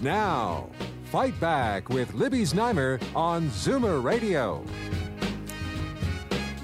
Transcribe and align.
Now, 0.00 0.68
Fight 1.06 1.38
Back 1.40 1.88
with 1.88 2.14
Libby 2.14 2.42
Znaimer 2.42 3.02
on 3.16 3.48
Zoomer 3.48 4.00
Radio. 4.00 4.64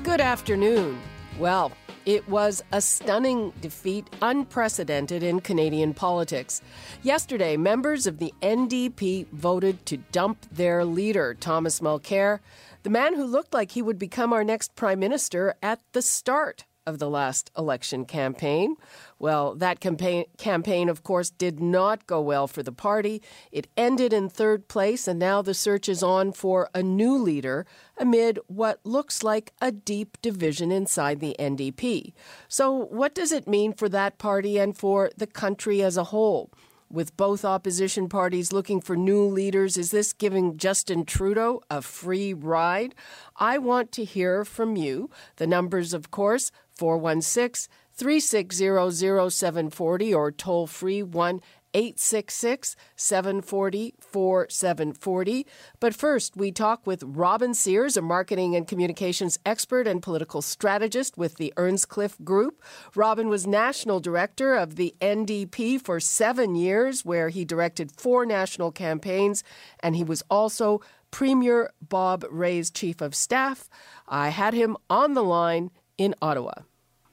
Good 0.05 0.21
afternoon. 0.21 1.01
Well, 1.37 1.73
it 2.07 2.29
was 2.29 2.63
a 2.71 2.81
stunning 2.81 3.53
defeat, 3.61 4.09
unprecedented 4.23 5.25
in 5.25 5.41
Canadian 5.41 5.95
politics. 5.95 6.63
Yesterday, 7.03 7.57
members 7.57 8.07
of 8.07 8.19
the 8.19 8.33
NDP 8.41 9.27
voted 9.33 9.85
to 9.87 9.97
dump 9.97 10.47
their 10.53 10.85
leader, 10.85 11.35
Thomas 11.35 11.81
Mulcair, 11.81 12.39
the 12.85 12.91
man 12.91 13.17
who 13.17 13.25
looked 13.25 13.53
like 13.53 13.73
he 13.73 13.83
would 13.83 13.99
become 13.99 14.33
our 14.33 14.45
next 14.45 14.77
prime 14.77 15.01
minister 15.01 15.55
at 15.61 15.81
the 15.93 16.03
start 16.03 16.67
of 16.87 16.99
the 16.99 17.09
last 17.09 17.51
election 17.57 18.05
campaign. 18.05 18.77
Well, 19.19 19.55
that 19.55 19.81
campaign, 19.81 20.27
campaign, 20.37 20.89
of 20.89 21.03
course, 21.03 21.31
did 21.31 21.61
not 21.61 22.07
go 22.07 22.21
well 22.21 22.47
for 22.47 22.63
the 22.63 22.73
party. 22.73 23.23
It 23.51 23.69
ended 23.77 24.13
in 24.13 24.29
third 24.29 24.69
place, 24.69 25.09
and 25.09 25.19
now 25.19 25.43
the 25.43 25.55
search 25.55 25.89
is 25.89 26.03
on 26.03 26.33
for 26.33 26.69
a 26.75 26.83
new 26.83 27.17
leader 27.17 27.67
amid 27.99 28.39
what 28.47 28.81
looks 28.85 29.23
like 29.23 29.53
a 29.61 29.73
deep 29.73 30.21
division 30.21 30.71
inside 30.71 31.21
the 31.21 31.37
NDP. 31.39 32.13
So, 32.49 32.73
what 32.73 33.15
does 33.15 33.33
it 33.33 33.49
mean 33.49 33.73
for 33.73 33.89
that 33.89 34.19
party 34.19 34.59
and 34.59 34.77
for 34.77 35.11
the 35.17 35.27
country 35.27 35.83
as 35.83 35.97
a 35.97 36.05
whole? 36.05 36.51
With 36.95 37.17
both 37.17 37.45
opposition 37.45 38.09
parties 38.09 38.53
looking 38.53 38.81
for 38.81 38.95
new 38.95 39.25
leaders, 39.25 39.77
is 39.77 39.91
this 39.91 40.13
giving 40.13 40.57
Justin 40.57 41.05
Trudeau 41.05 41.61
a 41.69 41.83
free 41.83 42.33
ride? 42.33 42.95
I 43.37 43.59
want 43.59 43.91
to 43.93 44.05
hear 44.05 44.45
from 44.45 44.77
you. 44.77 45.11
The 45.37 45.47
numbers, 45.49 45.93
of 45.93 46.13
course, 46.13 46.53
416 46.77 47.69
360 47.93 48.91
0740 49.31 50.15
or 50.15 50.33
toll 50.33 50.67
free 50.67 51.03
1 51.03 51.41
866 51.75 52.77
740 52.97 53.95
4740. 53.99 55.47
But 55.81 55.95
first, 55.95 56.37
we 56.37 56.53
talk 56.53 56.87
with 56.87 57.03
Robin 57.05 57.53
Sears, 57.53 57.97
a 57.97 58.03
marketing 58.03 58.55
and 58.55 58.67
communications 58.67 59.39
expert 59.45 59.87
and 59.87 60.03
political 60.03 60.41
strategist 60.41 61.19
with 61.19 61.37
the 61.37 61.53
Earnscliffe 61.57 62.23
Group. 62.23 62.63
Robin 62.95 63.29
was 63.29 63.47
national 63.47 63.99
director 63.99 64.55
of 64.55 64.77
the 64.77 64.95
NDP 65.01 65.81
for 65.81 65.99
seven 65.99 66.55
years, 66.55 67.05
where 67.05 67.29
he 67.29 67.45
directed 67.45 67.91
four 67.91 68.25
national 68.25 68.71
campaigns, 68.71 69.43
and 69.81 69.97
he 69.97 70.05
was 70.05 70.23
also 70.31 70.81
Premier 71.11 71.73
Bob 71.81 72.25
Rae's 72.31 72.71
chief 72.71 73.01
of 73.01 73.15
staff. 73.15 73.69
I 74.09 74.29
had 74.29 74.55
him 74.55 74.77
on 74.89 75.15
the 75.15 75.25
line 75.25 75.71
in 75.99 76.15
Ottawa. 76.21 76.53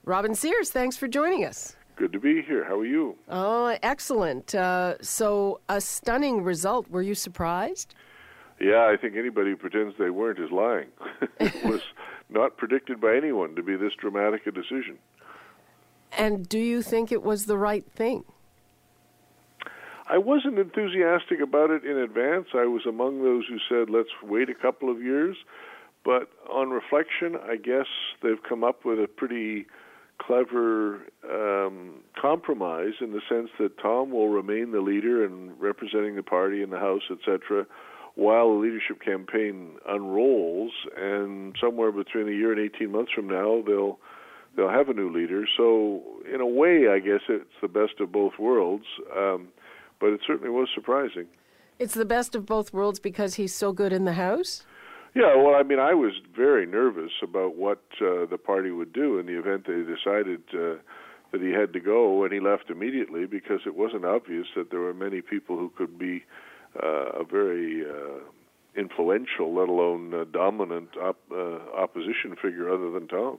Robin 0.03 0.35
Sears, 0.35 0.69
thanks 0.69 0.97
for 0.97 1.07
joining 1.07 1.45
us. 1.45 1.75
Good 1.95 2.13
to 2.13 2.19
be 2.19 2.41
here. 2.41 2.65
How 2.65 2.79
are 2.79 2.85
you? 2.85 3.15
Oh, 3.29 3.77
excellent. 3.83 4.55
Uh, 4.55 4.95
so, 5.01 5.59
a 5.69 5.79
stunning 5.79 6.43
result. 6.43 6.89
Were 6.89 7.01
you 7.01 7.13
surprised? 7.13 7.93
Yeah, 8.59 8.85
I 8.91 8.97
think 8.99 9.15
anybody 9.15 9.51
who 9.51 9.57
pretends 9.57 9.95
they 9.99 10.09
weren't 10.09 10.39
is 10.39 10.51
lying. 10.51 10.87
it 11.39 11.63
was 11.63 11.81
not 12.29 12.57
predicted 12.57 12.99
by 12.99 13.15
anyone 13.15 13.55
to 13.55 13.63
be 13.63 13.75
this 13.75 13.93
dramatic 13.99 14.47
a 14.47 14.51
decision. 14.51 14.97
And 16.17 16.47
do 16.47 16.59
you 16.59 16.81
think 16.81 17.11
it 17.11 17.23
was 17.23 17.45
the 17.45 17.57
right 17.57 17.85
thing? 17.91 18.23
I 20.07 20.17
wasn't 20.17 20.59
enthusiastic 20.59 21.39
about 21.39 21.69
it 21.69 21.85
in 21.85 21.97
advance. 21.97 22.47
I 22.53 22.65
was 22.65 22.85
among 22.85 23.23
those 23.23 23.45
who 23.47 23.57
said, 23.69 23.89
let's 23.89 24.09
wait 24.23 24.49
a 24.49 24.53
couple 24.53 24.89
of 24.89 25.01
years. 25.01 25.37
But 26.03 26.29
on 26.51 26.69
reflection, 26.69 27.37
I 27.43 27.57
guess 27.57 27.85
they've 28.23 28.41
come 28.47 28.63
up 28.63 28.85
with 28.85 28.99
a 28.99 29.07
pretty 29.07 29.67
clever 30.19 31.01
um, 31.29 32.01
compromise 32.19 32.93
in 33.01 33.11
the 33.11 33.21
sense 33.27 33.49
that 33.59 33.77
Tom 33.79 34.11
will 34.11 34.29
remain 34.29 34.71
the 34.71 34.81
leader 34.81 35.23
and 35.25 35.59
representing 35.59 36.15
the 36.15 36.23
party 36.23 36.61
in 36.61 36.69
the 36.69 36.79
House, 36.79 37.03
etc., 37.11 37.65
while 38.15 38.53
the 38.53 38.59
leadership 38.59 39.01
campaign 39.01 39.71
unrolls. 39.87 40.71
And 40.97 41.55
somewhere 41.61 41.91
between 41.91 42.27
a 42.27 42.31
year 42.31 42.51
and 42.51 42.59
eighteen 42.59 42.91
months 42.91 43.11
from 43.13 43.27
now, 43.27 43.63
they'll 43.65 43.99
they'll 44.55 44.69
have 44.69 44.89
a 44.89 44.93
new 44.93 45.11
leader. 45.11 45.45
So 45.57 46.01
in 46.31 46.41
a 46.41 46.47
way, 46.47 46.87
I 46.89 46.99
guess 46.99 47.21
it's 47.29 47.45
the 47.61 47.67
best 47.67 47.99
of 47.99 48.11
both 48.11 48.33
worlds. 48.37 48.85
Um, 49.15 49.49
but 49.99 50.07
it 50.07 50.21
certainly 50.25 50.49
was 50.49 50.67
surprising. 50.73 51.27
It's 51.79 51.93
the 51.93 52.05
best 52.05 52.35
of 52.35 52.45
both 52.45 52.73
worlds 52.73 52.99
because 52.99 53.35
he's 53.35 53.53
so 53.53 53.71
good 53.71 53.93
in 53.93 54.05
the 54.05 54.13
House. 54.13 54.63
Yeah, 55.13 55.35
well, 55.35 55.55
I 55.55 55.63
mean, 55.63 55.79
I 55.79 55.93
was 55.93 56.13
very 56.35 56.65
nervous 56.65 57.11
about 57.21 57.55
what 57.55 57.81
uh, 57.99 58.25
the 58.25 58.37
party 58.37 58.71
would 58.71 58.93
do 58.93 59.19
in 59.19 59.25
the 59.25 59.37
event 59.37 59.67
they 59.67 59.83
decided 59.83 60.41
uh, 60.53 60.79
that 61.31 61.41
he 61.41 61.51
had 61.51 61.73
to 61.73 61.81
go, 61.81 62.23
and 62.23 62.31
he 62.31 62.39
left 62.39 62.69
immediately 62.69 63.25
because 63.25 63.59
it 63.65 63.75
wasn't 63.75 64.05
obvious 64.05 64.47
that 64.55 64.71
there 64.71 64.79
were 64.79 64.93
many 64.93 65.21
people 65.21 65.57
who 65.57 65.69
could 65.77 65.99
be 65.99 66.23
uh, 66.81 67.19
a 67.19 67.23
very 67.25 67.83
uh, 67.83 68.19
influential, 68.77 69.53
let 69.53 69.67
alone 69.67 70.13
uh, 70.13 70.23
dominant 70.31 70.89
op- 71.01 71.17
uh, 71.31 71.57
opposition 71.75 72.35
figure 72.41 72.73
other 72.73 72.89
than 72.91 73.07
Tom. 73.07 73.37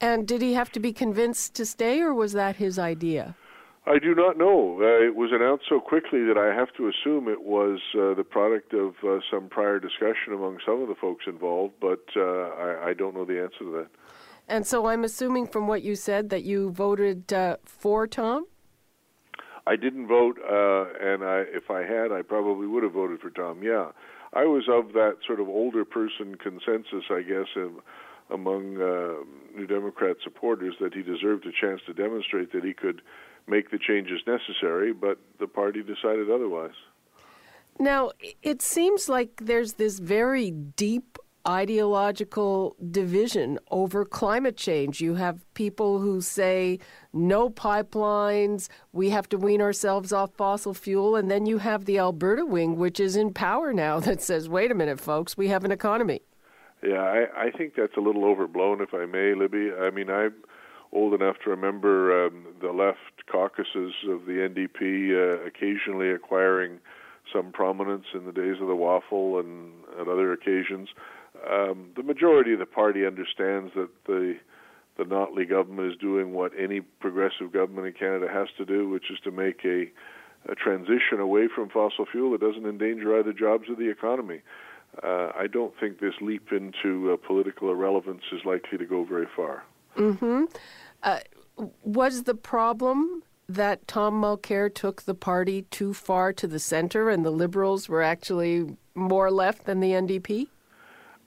And 0.00 0.28
did 0.28 0.42
he 0.42 0.52
have 0.52 0.70
to 0.72 0.80
be 0.80 0.92
convinced 0.92 1.54
to 1.54 1.64
stay, 1.64 2.00
or 2.00 2.12
was 2.12 2.32
that 2.34 2.56
his 2.56 2.78
idea? 2.78 3.34
I 3.88 3.98
do 3.98 4.14
not 4.14 4.36
know. 4.36 4.78
Uh, 4.82 5.02
it 5.02 5.16
was 5.16 5.30
announced 5.32 5.64
so 5.66 5.80
quickly 5.80 6.22
that 6.24 6.36
I 6.36 6.54
have 6.54 6.68
to 6.76 6.88
assume 6.88 7.26
it 7.26 7.42
was 7.42 7.80
uh, 7.94 8.12
the 8.12 8.24
product 8.24 8.74
of 8.74 8.94
uh, 9.02 9.20
some 9.30 9.48
prior 9.48 9.80
discussion 9.80 10.34
among 10.34 10.58
some 10.66 10.82
of 10.82 10.88
the 10.88 10.94
folks 10.94 11.24
involved, 11.26 11.74
but 11.80 12.04
uh, 12.14 12.20
I, 12.20 12.88
I, 12.88 12.92
don't 12.92 13.14
know 13.14 13.24
the 13.24 13.40
answer 13.40 13.60
to 13.60 13.72
that. 13.78 13.88
And 14.46 14.66
so 14.66 14.86
I'm 14.86 15.04
assuming 15.04 15.46
from 15.46 15.66
what 15.66 15.82
you 15.82 15.94
said 15.94 16.28
that 16.28 16.44
you 16.44 16.70
voted 16.70 17.32
uh, 17.32 17.56
for 17.64 18.06
Tom? 18.06 18.46
I 19.66 19.76
didn't 19.76 20.06
vote, 20.06 20.38
uh, 20.38 20.84
and 21.00 21.24
I, 21.24 21.44
if 21.48 21.70
I 21.70 21.80
had, 21.80 22.12
I 22.12 22.20
probably 22.20 22.66
would 22.66 22.82
have 22.82 22.92
voted 22.92 23.20
for 23.20 23.30
Tom, 23.30 23.62
yeah. 23.62 23.92
I 24.34 24.44
was 24.44 24.64
of 24.68 24.92
that 24.92 25.16
sort 25.26 25.40
of 25.40 25.48
older 25.48 25.86
person 25.86 26.36
consensus, 26.36 27.04
I 27.10 27.22
guess, 27.22 27.46
among 28.30 28.80
uh, 28.80 29.56
New 29.56 29.66
Democrat 29.66 30.16
supporters 30.22 30.74
that 30.80 30.94
he 30.94 31.02
deserved 31.02 31.46
a 31.46 31.52
chance 31.52 31.80
to 31.86 31.94
demonstrate 31.94 32.52
that 32.52 32.64
he 32.64 32.74
could 32.74 33.02
make 33.46 33.70
the 33.70 33.78
changes 33.78 34.20
necessary, 34.26 34.92
but 34.92 35.18
the 35.40 35.46
party 35.46 35.82
decided 35.82 36.30
otherwise. 36.30 36.74
Now, 37.80 38.10
it 38.42 38.60
seems 38.60 39.08
like 39.08 39.42
there's 39.44 39.74
this 39.74 39.98
very 40.00 40.50
deep 40.50 41.18
ideological 41.46 42.76
division 42.90 43.58
over 43.70 44.04
climate 44.04 44.56
change. 44.56 45.00
You 45.00 45.14
have 45.14 45.42
people 45.54 46.00
who 46.00 46.20
say 46.20 46.78
no 47.12 47.48
pipelines, 47.48 48.68
we 48.92 49.10
have 49.10 49.28
to 49.30 49.38
wean 49.38 49.62
ourselves 49.62 50.12
off 50.12 50.34
fossil 50.34 50.74
fuel, 50.74 51.16
and 51.16 51.30
then 51.30 51.46
you 51.46 51.58
have 51.58 51.86
the 51.86 51.98
Alberta 51.98 52.44
wing, 52.44 52.76
which 52.76 53.00
is 53.00 53.16
in 53.16 53.32
power 53.32 53.72
now, 53.72 53.98
that 54.08 54.20
says, 54.20 54.48
wait 54.48 54.70
a 54.70 54.74
minute, 54.74 55.00
folks, 55.00 55.36
we 55.36 55.48
have 55.48 55.64
an 55.64 55.72
economy. 55.72 56.20
Yeah, 56.82 57.00
I, 57.00 57.46
I 57.46 57.50
think 57.50 57.74
that's 57.76 57.96
a 57.96 58.00
little 58.00 58.24
overblown, 58.24 58.80
if 58.80 58.94
I 58.94 59.04
may, 59.04 59.34
Libby. 59.34 59.70
I 59.72 59.90
mean, 59.90 60.10
I'm 60.10 60.34
old 60.92 61.12
enough 61.14 61.36
to 61.44 61.50
remember 61.50 62.26
um, 62.26 62.46
the 62.60 62.70
left 62.70 63.26
caucuses 63.30 63.92
of 64.08 64.26
the 64.26 64.48
NDP 64.48 65.12
uh, 65.12 65.46
occasionally 65.46 66.10
acquiring 66.10 66.78
some 67.32 67.52
prominence 67.52 68.06
in 68.14 68.24
the 68.24 68.32
days 68.32 68.56
of 68.60 68.68
the 68.68 68.76
waffle 68.76 69.38
and 69.38 69.72
at 70.00 70.08
other 70.08 70.32
occasions. 70.32 70.88
Um, 71.50 71.90
the 71.96 72.02
majority 72.02 72.52
of 72.52 72.58
the 72.58 72.66
party 72.66 73.06
understands 73.06 73.72
that 73.74 73.90
the 74.06 74.36
the 74.96 75.04
Notley 75.04 75.48
government 75.48 75.92
is 75.92 75.96
doing 75.96 76.32
what 76.32 76.50
any 76.58 76.80
progressive 76.80 77.52
government 77.52 77.86
in 77.86 77.92
Canada 77.92 78.26
has 78.32 78.48
to 78.58 78.64
do, 78.64 78.88
which 78.88 79.12
is 79.12 79.18
to 79.22 79.30
make 79.30 79.64
a, 79.64 79.84
a 80.50 80.56
transition 80.56 81.20
away 81.20 81.46
from 81.46 81.68
fossil 81.68 82.04
fuel 82.04 82.32
that 82.32 82.40
doesn't 82.40 82.66
endanger 82.66 83.16
either 83.16 83.32
jobs 83.32 83.68
or 83.68 83.76
the 83.76 83.88
economy. 83.88 84.42
Uh, 85.02 85.30
I 85.36 85.46
don't 85.46 85.72
think 85.78 86.00
this 86.00 86.14
leap 86.20 86.48
into 86.52 87.12
uh, 87.12 87.26
political 87.26 87.70
irrelevance 87.70 88.22
is 88.32 88.40
likely 88.44 88.78
to 88.78 88.84
go 88.84 89.04
very 89.04 89.26
far. 89.36 89.64
Mm-hmm. 89.96 90.44
Uh, 91.02 91.20
was 91.82 92.24
the 92.24 92.34
problem 92.34 93.22
that 93.48 93.86
Tom 93.88 94.20
Mulcair 94.20 94.72
took 94.72 95.02
the 95.02 95.14
party 95.14 95.62
too 95.62 95.94
far 95.94 96.32
to 96.34 96.46
the 96.46 96.58
center 96.58 97.08
and 97.08 97.24
the 97.24 97.30
Liberals 97.30 97.88
were 97.88 98.02
actually 98.02 98.76
more 98.94 99.30
left 99.30 99.64
than 99.64 99.80
the 99.80 99.92
NDP? 99.92 100.48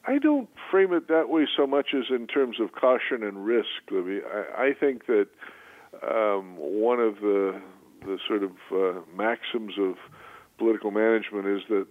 I 0.05 0.17
don't 0.17 0.49
frame 0.69 0.93
it 0.93 1.07
that 1.07 1.29
way 1.29 1.47
so 1.55 1.67
much 1.67 1.89
as 1.93 2.05
in 2.09 2.27
terms 2.27 2.59
of 2.59 2.73
caution 2.73 3.23
and 3.23 3.45
risk, 3.45 3.67
Libby. 3.89 4.21
I, 4.25 4.65
I 4.65 4.73
think 4.73 5.05
that 5.07 5.27
um, 6.07 6.55
one 6.57 6.99
of 6.99 7.15
the 7.15 7.61
the 8.03 8.17
sort 8.27 8.41
of 8.41 8.51
uh, 8.71 8.99
maxims 9.15 9.73
of 9.77 9.95
political 10.57 10.89
management 10.89 11.45
is 11.45 11.61
that 11.69 11.85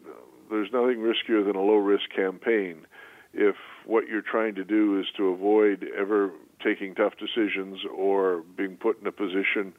there's 0.50 0.72
nothing 0.72 0.98
riskier 0.98 1.44
than 1.44 1.56
a 1.56 1.60
low 1.60 1.76
risk 1.76 2.10
campaign. 2.14 2.86
If 3.32 3.56
what 3.86 4.08
you're 4.08 4.22
trying 4.22 4.56
to 4.56 4.64
do 4.64 4.98
is 4.98 5.06
to 5.16 5.28
avoid 5.28 5.86
ever 5.96 6.30
taking 6.62 6.94
tough 6.94 7.14
decisions 7.18 7.80
or 7.96 8.42
being 8.56 8.76
put 8.76 9.00
in 9.00 9.06
a 9.06 9.12
position 9.12 9.72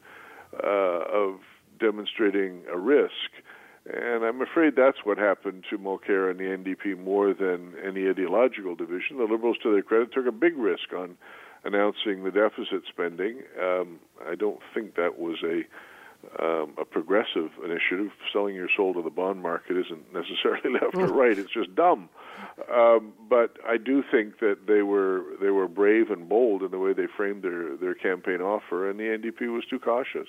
uh, 0.62 1.02
of 1.12 1.40
demonstrating 1.78 2.62
a 2.72 2.78
risk. 2.78 3.30
And 3.84 4.24
I'm 4.24 4.40
afraid 4.40 4.74
that's 4.76 4.98
what 5.04 5.18
happened 5.18 5.64
to 5.70 5.78
Mulcair 5.78 6.30
and 6.30 6.38
the 6.38 6.44
NDP 6.44 7.02
more 7.02 7.34
than 7.34 7.74
any 7.84 8.08
ideological 8.08 8.76
division. 8.76 9.18
The 9.18 9.24
Liberals, 9.24 9.56
to 9.64 9.72
their 9.72 9.82
credit, 9.82 10.12
took 10.12 10.26
a 10.26 10.32
big 10.32 10.56
risk 10.56 10.92
on 10.96 11.16
announcing 11.64 12.22
the 12.22 12.30
deficit 12.30 12.82
spending. 12.88 13.42
Um, 13.60 13.98
I 14.26 14.36
don't 14.36 14.60
think 14.72 14.94
that 14.94 15.18
was 15.18 15.38
a 15.44 15.62
um, 16.38 16.74
a 16.78 16.84
progressive 16.84 17.50
initiative. 17.64 18.10
Selling 18.32 18.54
your 18.54 18.68
soul 18.76 18.94
to 18.94 19.02
the 19.02 19.10
bond 19.10 19.42
market 19.42 19.76
isn't 19.76 20.12
necessarily 20.14 20.78
left 20.80 20.94
or 20.94 21.06
right; 21.06 21.38
it's 21.38 21.52
just 21.52 21.74
dumb. 21.74 22.08
Um, 22.72 23.12
but 23.28 23.56
I 23.66 23.76
do 23.76 24.02
think 24.10 24.40
that 24.40 24.66
they 24.66 24.82
were 24.82 25.24
they 25.40 25.50
were 25.50 25.68
brave 25.68 26.10
and 26.10 26.28
bold 26.28 26.62
in 26.62 26.70
the 26.70 26.78
way 26.78 26.92
they 26.92 27.06
framed 27.16 27.42
their 27.42 27.76
their 27.76 27.94
campaign 27.94 28.40
offer, 28.40 28.88
and 28.88 28.98
the 28.98 29.04
NDP 29.04 29.52
was 29.52 29.64
too 29.68 29.78
cautious. 29.78 30.28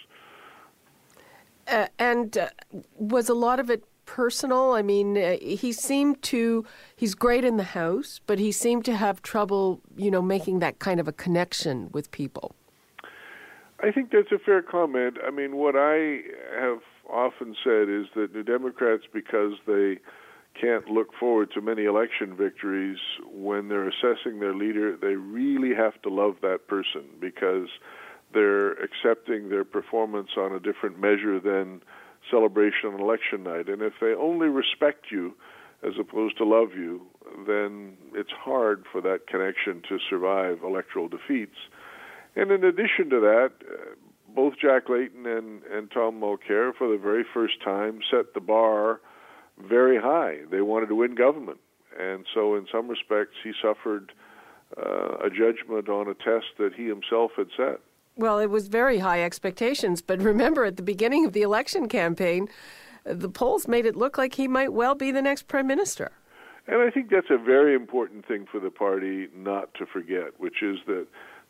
Uh, 1.67 1.87
and 1.97 2.37
uh, 2.37 2.49
was 2.97 3.29
a 3.29 3.33
lot 3.33 3.59
of 3.59 3.69
it 3.69 3.85
personal? 4.05 4.73
I 4.73 4.81
mean, 4.81 5.17
uh, 5.17 5.37
he 5.39 5.71
seemed 5.71 6.21
to, 6.23 6.65
he's 6.95 7.15
great 7.15 7.45
in 7.45 7.57
the 7.57 7.63
House, 7.63 8.19
but 8.25 8.39
he 8.39 8.51
seemed 8.51 8.85
to 8.85 8.95
have 8.95 9.21
trouble, 9.21 9.81
you 9.95 10.11
know, 10.11 10.21
making 10.21 10.59
that 10.59 10.79
kind 10.79 10.99
of 10.99 11.07
a 11.07 11.13
connection 11.13 11.89
with 11.91 12.11
people. 12.11 12.55
I 13.83 13.91
think 13.91 14.11
that's 14.11 14.31
a 14.31 14.39
fair 14.39 14.61
comment. 14.61 15.17
I 15.27 15.29
mean, 15.29 15.57
what 15.57 15.75
I 15.75 16.21
have 16.57 16.79
often 17.09 17.53
said 17.63 17.89
is 17.89 18.05
that 18.15 18.33
New 18.33 18.43
Democrats, 18.43 19.03
because 19.13 19.53
they 19.67 19.99
can't 20.59 20.87
look 20.87 21.09
forward 21.19 21.51
to 21.53 21.61
many 21.61 21.83
election 21.83 22.33
victories, 22.37 22.99
when 23.29 23.67
they're 23.67 23.89
assessing 23.89 24.39
their 24.39 24.55
leader, 24.55 24.95
they 24.95 25.15
really 25.15 25.75
have 25.75 26.01
to 26.03 26.09
love 26.09 26.35
that 26.41 26.67
person 26.69 27.03
because 27.19 27.67
they're 28.33 28.71
accepting 28.71 29.49
their 29.49 29.65
performance 29.65 30.29
on 30.37 30.53
a 30.53 30.61
different 30.61 30.97
measure 30.97 31.41
than 31.41 31.81
celebration 32.31 32.93
on 32.93 33.01
election 33.01 33.43
night. 33.43 33.67
And 33.67 33.81
if 33.81 33.93
they 33.99 34.13
only 34.13 34.47
respect 34.47 35.07
you 35.11 35.33
as 35.85 35.93
opposed 35.99 36.37
to 36.37 36.45
love 36.45 36.69
you, 36.73 37.01
then 37.45 37.97
it's 38.15 38.31
hard 38.31 38.85
for 38.89 39.01
that 39.01 39.27
connection 39.27 39.81
to 39.89 39.97
survive 40.09 40.59
electoral 40.63 41.09
defeats. 41.09 41.57
And 42.35 42.51
in 42.51 42.63
addition 42.63 43.09
to 43.11 43.19
that, 43.19 43.51
uh, 43.61 43.95
both 44.35 44.53
Jack 44.59 44.89
Layton 44.89 45.25
and, 45.25 45.63
and 45.63 45.91
Tom 45.91 46.19
Mulcair, 46.19 46.73
for 46.75 46.89
the 46.89 46.97
very 46.97 47.23
first 47.33 47.61
time, 47.63 47.99
set 48.09 48.33
the 48.33 48.39
bar 48.39 48.99
very 49.59 49.99
high. 49.99 50.39
They 50.49 50.61
wanted 50.61 50.87
to 50.87 50.95
win 50.95 51.15
government. 51.15 51.59
And 51.99 52.25
so, 52.33 52.55
in 52.55 52.65
some 52.71 52.87
respects, 52.87 53.35
he 53.43 53.51
suffered 53.61 54.13
uh, 54.75 55.17
a 55.23 55.29
judgment 55.29 55.89
on 55.89 56.07
a 56.07 56.15
test 56.15 56.57
that 56.57 56.73
he 56.75 56.87
himself 56.87 57.31
had 57.37 57.47
set. 57.55 57.79
Well, 58.15 58.39
it 58.39 58.49
was 58.49 58.67
very 58.67 58.99
high 58.99 59.23
expectations, 59.23 60.01
but 60.01 60.19
remember 60.19 60.65
at 60.65 60.77
the 60.77 60.83
beginning 60.83 61.25
of 61.25 61.33
the 61.33 61.43
election 61.43 61.87
campaign, 61.87 62.47
the 63.05 63.29
polls 63.29 63.67
made 63.67 63.85
it 63.85 63.95
look 63.95 64.17
like 64.17 64.35
he 64.35 64.47
might 64.47 64.73
well 64.73 64.95
be 64.95 65.11
the 65.11 65.21
next 65.21 65.47
prime 65.47 65.67
minister. 65.67 66.11
And 66.67 66.81
I 66.81 66.89
think 66.89 67.09
that's 67.09 67.29
a 67.29 67.37
very 67.37 67.75
important 67.75 68.25
thing 68.25 68.45
for 68.49 68.59
the 68.59 68.69
party 68.69 69.27
not 69.35 69.73
to 69.75 69.85
forget, 69.85 70.39
which 70.39 70.63
is 70.63 70.77
that 70.87 71.07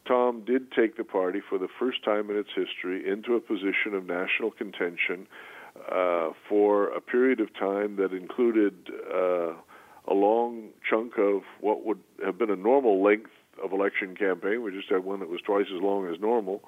Tom 0.07 0.43
did 0.45 0.71
take 0.71 0.97
the 0.97 1.03
party 1.03 1.39
for 1.47 1.57
the 1.57 1.67
first 1.79 2.03
time 2.03 2.29
in 2.29 2.37
its 2.37 2.49
history 2.55 3.09
into 3.09 3.35
a 3.35 3.39
position 3.39 3.93
of 3.93 4.05
national 4.05 4.51
contention 4.51 5.27
uh, 5.91 6.29
for 6.47 6.89
a 6.89 7.01
period 7.01 7.39
of 7.39 7.53
time 7.53 7.95
that 7.95 8.13
included 8.13 8.89
uh, 9.13 9.53
a 10.07 10.13
long 10.13 10.69
chunk 10.87 11.17
of 11.17 11.41
what 11.61 11.85
would 11.85 11.99
have 12.23 12.37
been 12.37 12.49
a 12.49 12.55
normal 12.55 13.03
length 13.03 13.31
of 13.63 13.71
election 13.71 14.15
campaign. 14.15 14.61
We 14.61 14.71
just 14.71 14.89
had 14.89 15.03
one 15.03 15.19
that 15.21 15.29
was 15.29 15.41
twice 15.41 15.67
as 15.73 15.81
long 15.81 16.07
as 16.13 16.19
normal. 16.19 16.61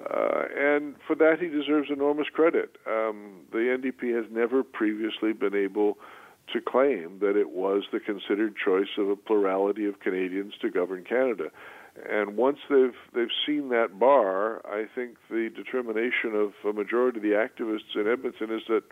Uh, 0.00 0.44
and 0.56 0.94
for 1.06 1.14
that, 1.16 1.36
he 1.40 1.48
deserves 1.48 1.90
enormous 1.90 2.28
credit. 2.32 2.76
Um, 2.86 3.42
the 3.52 3.58
NDP 3.58 4.16
has 4.16 4.24
never 4.30 4.62
previously 4.62 5.32
been 5.32 5.54
able 5.54 5.98
to 6.52 6.60
claim 6.60 7.18
that 7.20 7.36
it 7.36 7.50
was 7.50 7.84
the 7.92 8.00
considered 8.00 8.54
choice 8.56 8.88
of 8.98 9.08
a 9.08 9.16
plurality 9.16 9.84
of 9.86 10.00
Canadians 10.00 10.54
to 10.62 10.70
govern 10.70 11.04
Canada. 11.04 11.50
And 12.08 12.36
once 12.36 12.58
they've 12.68 12.94
they've 13.14 13.34
seen 13.46 13.68
that 13.70 13.98
bar, 13.98 14.64
I 14.66 14.86
think 14.94 15.16
the 15.28 15.50
determination 15.54 16.34
of 16.34 16.52
a 16.68 16.72
majority 16.72 17.18
of 17.18 17.22
the 17.22 17.30
activists 17.30 17.94
in 17.94 18.06
Edmonton 18.10 18.50
is 18.52 18.62
that 18.68 18.82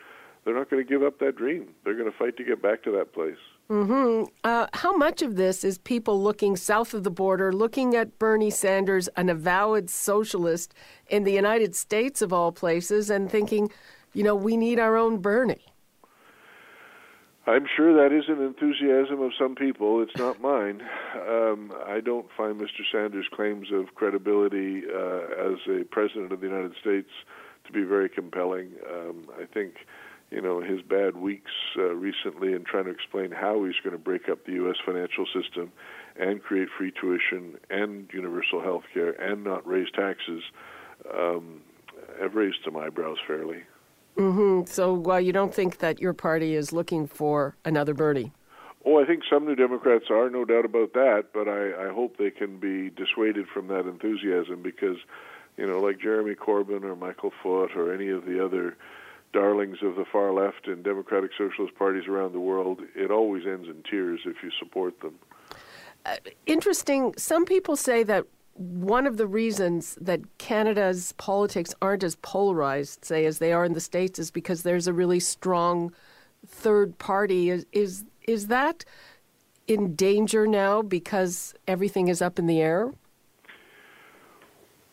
they're 0.45 0.55
not 0.55 0.71
going 0.71 0.85
to 0.85 0.89
give 0.89 1.03
up 1.03 1.19
that 1.19 1.37
dream. 1.37 1.69
They're 1.85 1.97
going 1.97 2.11
to 2.11 2.17
fight 2.17 2.37
to 2.39 2.45
get 2.45 2.63
back 2.63 2.83
to 2.85 2.91
that 2.93 3.13
place. 3.13 3.37
Mm-hmm. 3.71 4.25
Uh, 4.45 4.67
how 4.73 4.97
much 4.97 5.21
of 5.21 5.37
this 5.37 5.63
is 5.63 5.77
people 5.79 6.23
looking 6.23 6.57
south 6.57 6.95
of 6.95 7.05
the 7.05 7.11
border, 7.11 7.53
looking 7.53 7.95
at 7.95 8.19
Bernie 8.19 8.51
Sanders, 8.51 9.09
an 9.09 9.29
avowed 9.29 9.91
socialist 9.91 10.73
in 11.09 11.25
the 11.25 11.33
United 11.33 11.77
States 11.77 12.23
of 12.23 12.33
all 12.33 12.51
places, 12.51 13.11
and 13.11 13.31
thinking, 13.31 13.71
you 14.15 14.23
know, 14.25 14.35
we 14.35 14.57
need 14.57 14.79
our 14.79 14.97
own 14.97 15.19
Bernie? 15.19 15.67
I'm 17.49 17.65
sure 17.75 17.95
that 17.95 18.15
is 18.15 18.25
an 18.29 18.45
enthusiasm 18.45 19.23
of 19.23 19.33
some 19.39 19.55
people. 19.55 20.03
It's 20.03 20.15
not 20.19 20.39
mine. 20.39 20.83
Um, 21.15 21.73
I 21.87 22.01
don't 22.01 22.27
find 22.37 22.61
Mr. 22.61 22.83
Sanders' 22.93 23.25
claims 23.33 23.69
of 23.73 23.95
credibility 23.95 24.83
uh, 24.87 25.53
as 25.53 25.59
a 25.67 25.85
president 25.91 26.31
of 26.31 26.41
the 26.43 26.47
United 26.47 26.75
States 26.79 27.09
to 27.65 27.73
be 27.73 27.85
very 27.85 28.11
compelling. 28.11 28.73
Um, 28.87 29.31
I 29.41 29.47
think 29.47 29.77
you 30.31 30.43
know 30.43 30.61
his 30.61 30.83
bad 30.83 31.17
weeks 31.17 31.51
uh, 31.79 31.95
recently 31.95 32.53
in 32.53 32.65
trying 32.65 32.85
to 32.85 32.91
explain 32.91 33.31
how 33.31 33.65
he's 33.65 33.81
going 33.83 33.97
to 33.97 34.03
break 34.03 34.29
up 34.29 34.45
the 34.45 34.53
U.S. 34.53 34.77
financial 34.85 35.25
system 35.25 35.73
and 36.21 36.43
create 36.43 36.69
free 36.77 36.93
tuition 37.01 37.57
and 37.71 38.11
universal 38.13 38.61
health 38.61 38.85
care 38.93 39.13
and 39.13 39.43
not 39.43 39.67
raise 39.67 39.91
taxes 39.93 40.43
um, 41.19 41.63
have 42.21 42.35
raised 42.35 42.59
some 42.63 42.77
eyebrows 42.77 43.17
fairly. 43.27 43.63
Mm-hmm. 44.19 44.65
So, 44.67 44.95
well, 44.95 45.21
you 45.21 45.33
don't 45.33 45.55
think 45.55 45.79
that 45.79 46.01
your 46.01 46.13
party 46.13 46.55
is 46.55 46.73
looking 46.73 47.07
for 47.07 47.57
another 47.65 47.95
Bernie? 47.95 48.33
Oh, 48.85 49.01
I 49.01 49.07
think 49.07 49.23
some 49.31 49.45
New 49.45 49.55
Democrats 49.55 50.07
are, 50.11 50.29
no 50.29 50.45
doubt 50.45 50.65
about 50.65 50.93
that. 50.95 51.27
But 51.33 51.49
I, 51.49 51.89
I 51.89 51.93
hope 51.93 52.17
they 52.17 52.31
can 52.31 52.59
be 52.59 52.91
dissuaded 52.91 53.47
from 53.47 53.69
that 53.69 53.87
enthusiasm 53.87 54.63
because, 54.63 54.97
you 55.57 55.67
know, 55.67 55.79
like 55.79 56.01
Jeremy 56.01 56.35
Corbyn 56.35 56.83
or 56.83 56.97
Michael 56.97 57.33
Foot 57.43 57.77
or 57.77 57.95
any 57.95 58.09
of 58.09 58.25
the 58.25 58.45
other 58.45 58.77
darlings 59.33 59.79
of 59.83 59.95
the 59.95 60.05
far 60.11 60.33
left 60.33 60.67
and 60.67 60.83
democratic 60.83 61.31
socialist 61.37 61.77
parties 61.77 62.09
around 62.09 62.33
the 62.33 62.41
world, 62.41 62.81
it 62.97 63.11
always 63.11 63.45
ends 63.47 63.69
in 63.69 63.83
tears 63.89 64.21
if 64.25 64.37
you 64.43 64.51
support 64.59 65.01
them. 65.01 65.15
Uh, 66.07 66.17
interesting. 66.47 67.15
Some 67.19 67.45
people 67.45 67.77
say 67.77 68.03
that 68.05 68.25
one 68.59 69.07
of 69.07 69.17
the 69.17 69.27
reasons 69.27 69.97
that 70.01 70.21
Canada's 70.39 71.13
politics 71.13 71.75
aren't 71.81 72.03
as 72.03 72.17
polarized, 72.17 73.05
say, 73.05 73.25
as 73.25 73.39
they 73.39 73.53
are 73.53 73.65
in 73.65 73.73
the 73.73 73.81
States, 73.81 74.19
is 74.19 74.31
because 74.33 74.65
there's 74.65 74.89
a 74.89 74.93
really 74.93 75.21
strong 75.21 75.93
third 76.47 76.99
party. 76.99 77.51
Is 77.51 77.67
is, 77.73 78.05
is 78.27 78.49
that 78.49 78.85
in 79.69 79.95
danger 79.95 80.47
now 80.47 80.83
because 80.83 81.55
everything 81.69 82.09
is 82.09 82.21
up 82.21 82.39
in 82.39 82.47
the 82.47 82.61
air? 82.61 82.93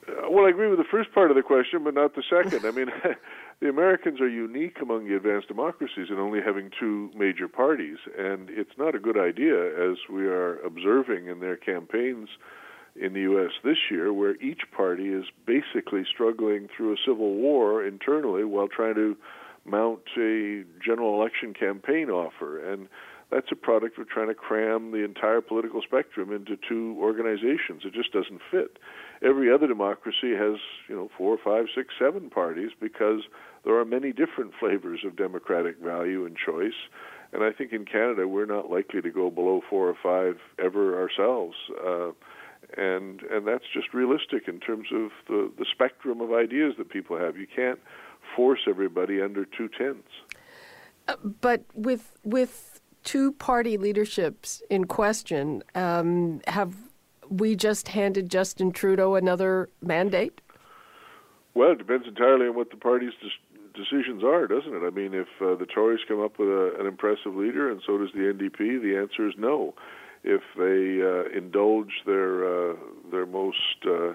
Uh, 0.08 0.30
well, 0.30 0.46
I 0.46 0.50
agree 0.50 0.70
with 0.70 0.78
the 0.78 0.86
first 0.92 1.12
part 1.12 1.32
of 1.32 1.36
the 1.36 1.42
question, 1.42 1.84
but 1.84 1.96
not 1.96 2.14
the 2.14 2.24
second. 2.30 2.66
I 2.68 2.72
mean, 2.72 2.92
the 3.62 3.70
Americans 3.70 4.22
are 4.22 4.30
unique 4.30 4.78
among 4.80 5.08
the 5.08 5.16
advanced 5.16 5.48
democracies 5.48 6.08
in 6.12 6.20
only 6.20 6.40
having 6.40 6.70
two 6.80 7.10
major 7.16 7.48
parties, 7.48 7.98
and 8.16 8.48
it's 8.52 8.78
not 8.78 8.94
a 8.94 9.00
good 9.00 9.18
idea, 9.18 9.90
as 9.90 9.98
we 10.08 10.28
are 10.28 10.60
observing 10.60 11.30
in 11.30 11.40
their 11.40 11.58
campaigns 11.58 12.30
in 12.96 13.14
the 13.14 13.22
U.S. 13.22 13.52
this 13.64 13.78
year, 13.92 14.14
where 14.14 14.36
each 14.42 14.62
party 14.76 15.10
is 15.10 15.26
basically 15.46 16.04
struggling 16.10 16.70
through 16.76 16.94
a 16.94 16.98
civil 17.06 17.36
war 17.36 17.86
internally 17.86 18.44
while 18.44 18.68
trying 18.68 18.96
to 18.96 19.18
mount 19.66 20.02
a 20.18 20.64
general 20.84 21.20
election 21.20 21.54
campaign 21.54 22.10
offer. 22.10 22.72
And 22.72 22.88
that's 23.32 23.52
a 23.52 23.56
product 23.56 23.98
of 23.98 24.08
trying 24.08 24.28
to 24.28 24.36
cram 24.36 24.92
the 24.92 25.04
entire 25.04 25.42
political 25.42 25.82
spectrum 25.82 26.32
into 26.32 26.58
two 26.58 26.96
organizations. 27.00 27.82
It 27.84 27.94
just 27.94 28.14
doesn't 28.14 28.42
fit. 28.52 28.78
Every 29.24 29.52
other 29.52 29.68
democracy 29.68 30.36
has, 30.38 30.60
you 30.88 30.96
know, 30.96 31.10
four, 31.18 31.38
five, 31.44 31.66
six, 31.76 31.96
seven 32.00 32.30
parties 32.30 32.72
because 32.80 33.22
there 33.64 33.78
are 33.78 33.86
many 33.86 34.12
different 34.12 34.52
flavors 34.60 35.00
of 35.06 35.16
democratic 35.16 35.80
value 35.80 36.26
and 36.26 36.38
choice. 36.38 36.78
And 37.34 37.44
I 37.44 37.52
think 37.52 37.74
in 37.74 37.86
Canada, 37.86 38.28
we're 38.28 38.46
not 38.46 38.70
likely 38.70 39.02
to 39.02 39.10
go 39.10 39.30
below 39.30 39.62
four 39.70 39.90
or 39.90 39.98
five 40.02 40.40
ever 40.64 41.02
ourselves. 41.02 41.56
Uh, 41.86 42.12
and 42.78 43.22
and 43.24 43.48
that's 43.48 43.66
just 43.74 43.94
realistic 43.94 44.48
in 44.48 44.60
terms 44.60 44.88
of 44.94 45.12
the, 45.28 45.52
the 45.58 45.66
spectrum 45.72 46.22
of 46.22 46.34
ideas 46.34 46.74
that 46.78 46.90
people 46.90 47.18
have. 47.18 47.38
You 47.38 47.48
can't 47.54 47.80
force 48.36 48.62
everybody 48.68 49.22
under 49.22 49.46
two 49.46 49.70
tents. 49.70 50.10
Uh, 51.08 51.16
but 51.42 51.64
with 51.74 52.18
with 52.24 52.82
two 53.04 53.32
party 53.34 53.78
leaderships 53.78 54.62
in 54.70 54.86
question. 54.86 55.64
Um, 55.76 56.42
have 56.48 56.76
we 57.30 57.56
just 57.56 57.88
handed 57.90 58.30
Justin 58.30 58.72
Trudeau 58.72 59.16
another 59.16 59.70
mandate? 59.82 60.42
Well, 61.54 61.72
it 61.72 61.78
depends 61.78 62.08
entirely 62.08 62.48
on 62.48 62.56
what 62.56 62.70
the 62.70 62.78
parties 62.78 63.14
decisions 63.74 64.24
are, 64.24 64.48
doesn't 64.48 64.74
it? 64.74 64.84
I 64.86 64.90
mean, 64.90 65.14
if 65.14 65.28
uh, 65.42 65.56
the 65.56 65.66
Tories 65.66 66.02
come 66.08 66.22
up 66.22 66.38
with 66.40 66.50
a, 66.50 66.76
an 66.80 66.86
impressive 66.86 67.36
leader, 67.36 67.72
and 67.72 67.82
so 67.86 67.98
does 67.98 68.10
the 68.14 68.34
NDP, 68.34 68.82
the 68.82 68.98
answer 68.98 69.28
is 69.28 69.36
no. 69.38 69.74
If 70.28 70.42
they 70.58 71.04
uh, 71.06 71.38
indulge 71.38 72.02
their 72.06 72.72
uh, 72.72 72.76
their 73.12 73.28
most 73.28 73.86
uh, 73.86 74.14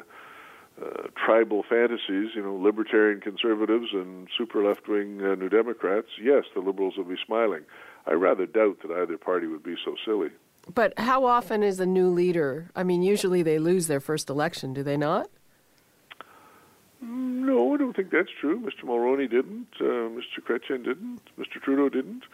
uh, 0.83 1.09
tribal 1.25 1.63
fantasies, 1.69 2.31
you 2.35 2.43
know, 2.43 2.57
libertarian 2.57 3.21
conservatives 3.21 3.89
and 3.93 4.27
super 4.37 4.67
left 4.67 4.89
wing 4.89 5.21
uh, 5.23 5.37
New 5.37 5.49
Democrats, 5.49 6.09
yes, 6.21 6.45
the 6.53 6.61
Liberals 6.61 6.97
will 6.97 7.05
be 7.05 7.19
smiling. 7.25 7.63
I 8.07 8.13
rather 8.15 8.45
doubt 8.45 8.79
that 8.83 8.91
either 8.91 9.17
party 9.19 9.47
would 9.47 9.63
be 9.63 9.77
so 9.85 9.95
silly. 10.05 10.31
But 10.75 10.99
how 10.99 11.25
often 11.25 11.63
is 11.63 11.79
a 11.79 11.87
new 11.87 12.09
leader? 12.09 12.71
I 12.75 12.83
mean, 12.83 13.03
usually 13.03 13.43
they 13.43 13.59
lose 13.59 13.87
their 13.87 14.01
first 14.01 14.29
election, 14.29 14.73
do 14.75 14.83
they 14.83 14.97
not? 14.97 15.31
No, 17.01 17.75
I 17.75 17.77
don't 17.77 17.95
think 17.95 18.11
that's 18.11 18.31
true. 18.41 18.61
Mr. 18.61 18.85
Mulroney 18.85 19.31
didn't. 19.31 19.69
Uh, 19.81 20.11
Mr. 20.11 20.41
Chrétien 20.47 20.85
didn't. 20.85 21.21
Mr. 21.39 21.61
Trudeau 21.63 21.89
didn't. 21.89 22.25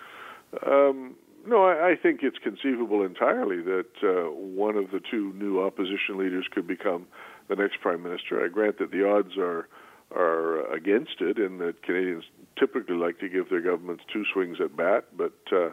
Um, 0.67 1.15
no, 1.47 1.65
I, 1.65 1.91
I 1.91 1.97
think 1.97 2.21
it's 2.23 2.39
conceivable 2.39 3.03
entirely 3.03 3.63
that 3.63 3.91
uh, 4.03 4.31
one 4.31 4.77
of 4.77 4.91
the 4.91 5.01
two 5.11 5.33
new 5.35 5.63
opposition 5.63 6.19
leaders 6.19 6.47
could 6.51 6.67
become 6.67 7.07
the 7.49 7.57
next 7.57 7.81
prime 7.81 8.03
minister. 8.03 8.45
I 8.45 8.49
grant 8.49 8.79
that 8.79 8.91
the 8.91 9.09
odds 9.09 9.37
are 9.39 9.69
are 10.15 10.73
against 10.73 11.21
it, 11.21 11.37
and 11.39 11.61
that 11.61 11.83
Canadians 11.83 12.25
typically 12.59 12.95
like 12.95 13.19
to 13.19 13.29
give 13.29 13.51
their 13.51 13.61
governments 13.61 14.05
two 14.13 14.25
swings 14.33 14.59
at 14.61 14.77
bat. 14.77 15.07
But 15.17 15.35
uh, 15.51 15.71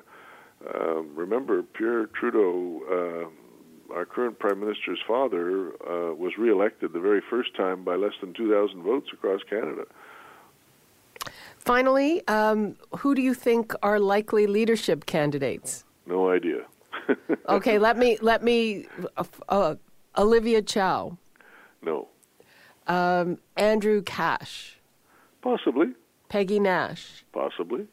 uh, 0.73 1.01
remember, 1.01 1.63
Pierre 1.63 2.07
Trudeau. 2.07 3.27
Uh, 3.29 3.29
our 3.93 4.05
current 4.05 4.39
prime 4.39 4.59
minister's 4.59 4.99
father 5.07 5.69
uh, 5.87 6.15
was 6.15 6.31
reelected 6.39 6.93
the 6.93 6.99
very 6.99 7.21
first 7.29 7.55
time 7.55 7.83
by 7.83 7.95
less 7.95 8.13
than 8.21 8.33
2,000 8.33 8.81
votes 8.81 9.09
across 9.13 9.41
Canada. 9.47 9.83
Finally, 11.63 12.27
um, 12.27 12.75
who 12.99 13.15
do 13.15 13.21
you 13.21 13.33
think 13.33 13.73
are 13.81 13.97
likely 13.97 14.47
leadership 14.47 15.05
candidates? 15.05 15.85
No 16.05 16.29
idea. 16.29 16.65
okay, 17.49 17.79
let 17.79 17.97
me 17.97 18.17
let 18.21 18.43
me. 18.43 18.85
Uh, 19.15 19.23
uh, 19.47 19.75
Olivia 20.17 20.61
Chow. 20.61 21.17
No. 21.81 22.09
Um, 22.87 23.37
Andrew 23.55 24.01
Cash. 24.01 24.77
Possibly. 25.41 25.87
Peggy 26.27 26.59
Nash. 26.59 27.23
Possibly. 27.31 27.87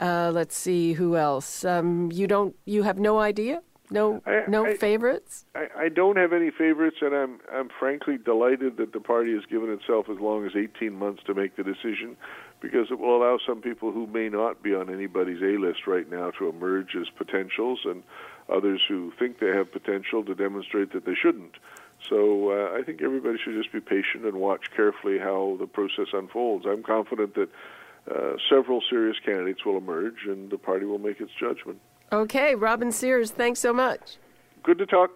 Uh, 0.00 0.32
let's 0.34 0.56
see 0.56 0.94
who 0.94 1.16
else. 1.16 1.64
Um, 1.64 2.10
you 2.10 2.26
don't. 2.26 2.56
You 2.64 2.82
have 2.82 2.98
no 2.98 3.20
idea. 3.20 3.62
No, 3.90 4.20
I, 4.26 4.42
no 4.48 4.66
I, 4.66 4.76
favorites. 4.76 5.44
I, 5.54 5.66
I 5.84 5.88
don't 5.88 6.16
have 6.16 6.32
any 6.32 6.50
favorites, 6.50 6.96
and 7.00 7.14
I'm 7.14 7.38
I'm 7.52 7.68
frankly 7.78 8.18
delighted 8.18 8.78
that 8.78 8.92
the 8.92 9.00
party 9.00 9.32
has 9.34 9.44
given 9.48 9.70
itself 9.70 10.06
as 10.10 10.18
long 10.18 10.44
as 10.44 10.52
18 10.56 10.92
months 10.92 11.22
to 11.26 11.34
make 11.34 11.56
the 11.56 11.62
decision, 11.62 12.16
because 12.60 12.88
it 12.90 12.98
will 12.98 13.16
allow 13.16 13.38
some 13.46 13.60
people 13.60 13.92
who 13.92 14.06
may 14.06 14.28
not 14.28 14.62
be 14.62 14.74
on 14.74 14.92
anybody's 14.92 15.42
A 15.42 15.58
list 15.58 15.86
right 15.86 16.10
now 16.10 16.30
to 16.38 16.48
emerge 16.48 16.96
as 16.96 17.08
potentials, 17.16 17.80
and 17.84 18.02
others 18.48 18.80
who 18.88 19.12
think 19.18 19.38
they 19.38 19.48
have 19.48 19.70
potential 19.72 20.24
to 20.24 20.34
demonstrate 20.34 20.92
that 20.92 21.04
they 21.04 21.14
shouldn't. 21.14 21.56
So 22.08 22.50
uh, 22.50 22.78
I 22.78 22.82
think 22.82 23.02
everybody 23.02 23.38
should 23.42 23.54
just 23.54 23.72
be 23.72 23.80
patient 23.80 24.24
and 24.24 24.34
watch 24.34 24.66
carefully 24.74 25.18
how 25.18 25.56
the 25.58 25.66
process 25.66 26.08
unfolds. 26.12 26.66
I'm 26.66 26.82
confident 26.82 27.34
that 27.34 27.48
uh, 28.10 28.36
several 28.48 28.82
serious 28.88 29.16
candidates 29.24 29.64
will 29.64 29.76
emerge, 29.76 30.26
and 30.26 30.50
the 30.50 30.58
party 30.58 30.86
will 30.86 30.98
make 30.98 31.20
its 31.20 31.32
judgment. 31.38 31.80
Okay, 32.12 32.54
Robin 32.54 32.92
Sears, 32.92 33.30
thanks 33.32 33.58
so 33.58 33.72
much. 33.72 34.18
Good 34.62 34.78
to 34.78 34.86
talk. 34.86 35.10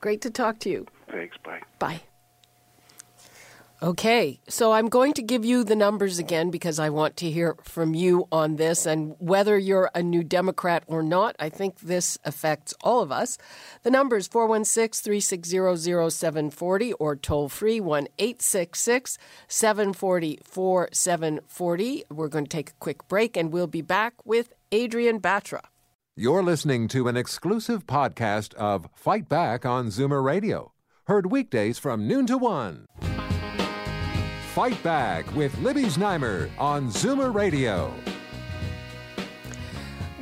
Great 0.00 0.20
to 0.22 0.30
talk 0.30 0.58
to 0.60 0.70
you. 0.70 0.86
Thanks. 1.10 1.36
Bye. 1.44 1.60
Bye. 1.78 2.02
Okay, 3.80 4.40
so 4.48 4.72
I'm 4.72 4.88
going 4.88 5.12
to 5.12 5.22
give 5.22 5.44
you 5.44 5.62
the 5.62 5.76
numbers 5.76 6.18
again 6.18 6.50
because 6.50 6.80
I 6.80 6.90
want 6.90 7.16
to 7.18 7.30
hear 7.30 7.54
from 7.62 7.94
you 7.94 8.26
on 8.32 8.56
this 8.56 8.86
and 8.86 9.14
whether 9.20 9.56
you're 9.56 9.88
a 9.94 10.02
new 10.02 10.24
Democrat 10.24 10.82
or 10.88 11.00
not. 11.00 11.36
I 11.38 11.48
think 11.48 11.78
this 11.78 12.18
affects 12.24 12.74
all 12.80 13.02
of 13.02 13.12
us. 13.12 13.38
The 13.84 13.92
number 13.92 14.16
is 14.16 14.26
416 14.26 15.04
360 15.04 16.10
0740 16.10 16.92
or 16.94 17.14
toll 17.14 17.48
free 17.48 17.78
1 17.78 18.08
866 18.18 19.16
740 19.46 20.40
4740. 20.42 22.04
We're 22.10 22.26
going 22.26 22.46
to 22.46 22.50
take 22.50 22.70
a 22.70 22.80
quick 22.80 23.06
break 23.06 23.36
and 23.36 23.52
we'll 23.52 23.68
be 23.68 23.82
back 23.82 24.14
with 24.24 24.54
Adrienne 24.74 25.20
Batra. 25.20 25.60
You're 26.16 26.42
listening 26.42 26.88
to 26.88 27.06
an 27.06 27.16
exclusive 27.16 27.86
podcast 27.86 28.54
of 28.54 28.88
Fight 28.96 29.28
Back 29.28 29.64
on 29.64 29.86
Zoomer 29.86 30.20
Radio, 30.20 30.72
heard 31.06 31.30
weekdays 31.30 31.78
from 31.78 32.08
noon 32.08 32.26
to 32.26 32.36
one. 32.36 32.86
Fight 34.58 34.82
Back 34.82 35.32
with 35.36 35.56
Libby 35.58 35.84
Znaimer 35.84 36.50
on 36.58 36.88
Zoomer 36.88 37.32
Radio. 37.32 37.94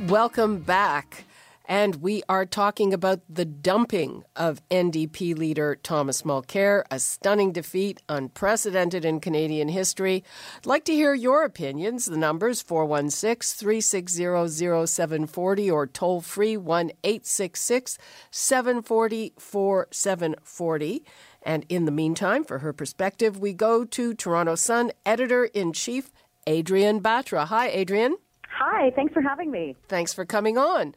Welcome 0.05 0.59
back. 0.59 1.23
And 1.65 1.95
we 1.95 2.21
are 2.29 2.45
talking 2.45 2.93
about 2.93 3.21
the 3.27 3.45
dumping 3.45 4.23
of 4.35 4.61
NDP 4.69 5.35
leader 5.35 5.75
Thomas 5.75 6.21
Mulcair, 6.21 6.83
a 6.91 6.99
stunning 6.99 7.51
defeat, 7.51 7.99
unprecedented 8.07 9.03
in 9.03 9.19
Canadian 9.19 9.69
history. 9.69 10.23
I'd 10.57 10.67
like 10.67 10.85
to 10.85 10.93
hear 10.93 11.15
your 11.15 11.43
opinions. 11.43 12.05
The 12.05 12.15
numbers 12.15 12.61
416 12.61 13.57
360 13.57 14.85
0740 14.87 15.71
or 15.71 15.87
toll 15.87 16.21
free 16.21 16.55
1 16.55 16.91
866 17.03 17.97
740 18.29 19.33
4740. 19.39 21.03
And 21.47 21.65
in 21.69 21.85
the 21.85 21.91
meantime, 21.91 22.43
for 22.43 22.59
her 22.59 22.73
perspective, 22.73 23.39
we 23.39 23.53
go 23.53 23.85
to 23.85 24.13
Toronto 24.13 24.55
Sun 24.55 24.91
editor 25.05 25.45
in 25.45 25.71
chief, 25.71 26.11
Adrienne 26.45 26.99
Batra. 26.99 27.45
Hi, 27.45 27.69
Adrienne. 27.69 28.17
Hi, 28.49 28.91
thanks 28.97 29.13
for 29.13 29.21
having 29.21 29.49
me. 29.49 29.73
Thanks 29.87 30.13
for 30.13 30.25
coming 30.25 30.57
on. 30.57 30.93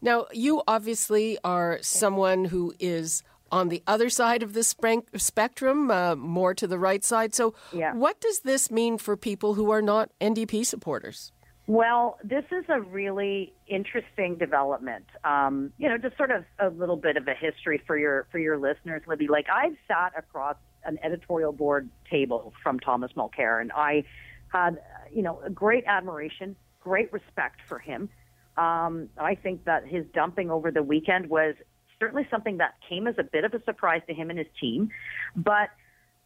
Now, 0.00 0.26
you 0.32 0.60
obviously 0.66 1.38
are 1.44 1.78
someone 1.82 2.46
who 2.46 2.74
is 2.80 3.22
on 3.52 3.68
the 3.68 3.80
other 3.86 4.10
side 4.10 4.42
of 4.42 4.54
the 4.54 4.64
spectrum, 4.64 5.90
uh, 5.92 6.16
more 6.16 6.52
to 6.52 6.66
the 6.66 6.80
right 6.80 7.04
side. 7.04 7.32
So, 7.32 7.54
yeah. 7.72 7.94
what 7.94 8.20
does 8.20 8.40
this 8.40 8.72
mean 8.72 8.98
for 8.98 9.16
people 9.16 9.54
who 9.54 9.70
are 9.70 9.82
not 9.82 10.10
NDP 10.20 10.66
supporters? 10.66 11.30
Well, 11.68 12.18
this 12.24 12.44
is 12.50 12.64
a 12.68 12.80
really 12.80 13.52
interesting 13.68 14.36
development. 14.36 15.04
Um, 15.24 15.72
you 15.78 15.88
know, 15.88 15.96
just 15.96 16.16
sort 16.16 16.32
of 16.32 16.44
a 16.58 16.68
little 16.68 16.96
bit 16.96 17.16
of 17.16 17.28
a 17.28 17.34
history 17.34 17.80
for 17.86 17.96
your 17.96 18.26
for 18.32 18.38
your 18.38 18.58
listeners, 18.58 19.02
Libby. 19.06 19.28
Like 19.28 19.46
I've 19.48 19.76
sat 19.86 20.12
across 20.16 20.56
an 20.84 20.98
editorial 21.04 21.52
board 21.52 21.88
table 22.10 22.52
from 22.62 22.80
Thomas 22.80 23.12
Mulcair, 23.16 23.60
and 23.60 23.70
I 23.72 24.04
had, 24.48 24.78
you 25.12 25.22
know, 25.22 25.40
a 25.44 25.50
great 25.50 25.84
admiration, 25.86 26.56
great 26.80 27.12
respect 27.12 27.60
for 27.68 27.78
him. 27.78 28.08
Um, 28.56 29.08
I 29.16 29.36
think 29.36 29.64
that 29.64 29.86
his 29.86 30.04
dumping 30.12 30.50
over 30.50 30.72
the 30.72 30.82
weekend 30.82 31.30
was 31.30 31.54
certainly 32.00 32.26
something 32.28 32.56
that 32.58 32.74
came 32.88 33.06
as 33.06 33.14
a 33.18 33.22
bit 33.22 33.44
of 33.44 33.54
a 33.54 33.62
surprise 33.62 34.02
to 34.08 34.14
him 34.14 34.30
and 34.30 34.38
his 34.38 34.48
team. 34.60 34.90
But 35.36 35.68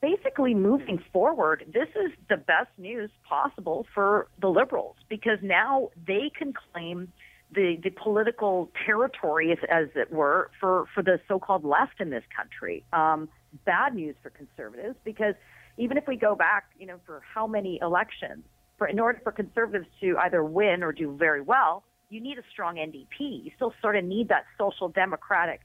basically, 0.00 0.54
moving 0.54 1.02
forward, 1.12 1.64
this 1.72 1.88
is 1.90 2.12
the 2.28 2.36
best 2.36 2.70
news 2.78 3.10
possible 3.28 3.86
for 3.94 4.28
the 4.40 4.48
Liberals 4.48 4.96
because 5.08 5.38
now 5.42 5.90
they 6.06 6.30
can 6.36 6.52
claim 6.72 7.12
the, 7.52 7.76
the 7.82 7.90
political 7.90 8.70
territory, 8.84 9.52
as, 9.52 9.88
it 9.94 10.12
were, 10.12 10.50
for, 10.60 10.86
for 10.94 11.02
the 11.02 11.20
so 11.28 11.38
called 11.38 11.64
left 11.64 12.00
in 12.00 12.10
this 12.10 12.24
country. 12.36 12.84
Um, 12.92 13.28
bad 13.64 13.94
news 13.94 14.16
for 14.22 14.30
conservatives 14.30 14.96
because 15.04 15.34
even 15.78 15.96
if 15.96 16.06
we 16.06 16.16
go 16.16 16.34
back, 16.34 16.70
you 16.78 16.86
know, 16.86 16.98
for 17.06 17.22
how 17.34 17.46
many 17.46 17.78
elections, 17.80 18.44
for 18.78 18.86
in 18.86 18.98
order 18.98 19.20
for 19.22 19.32
conservatives 19.32 19.86
to 20.00 20.16
either 20.18 20.44
win 20.44 20.82
or 20.82 20.92
do 20.92 21.16
very 21.16 21.40
well, 21.40 21.84
you 22.10 22.20
need 22.20 22.38
a 22.38 22.42
strong 22.50 22.76
NDP. 22.76 23.44
You 23.44 23.50
still 23.56 23.72
sort 23.80 23.96
of 23.96 24.04
need 24.04 24.28
that 24.28 24.44
social 24.58 24.88
democratic 24.88 25.60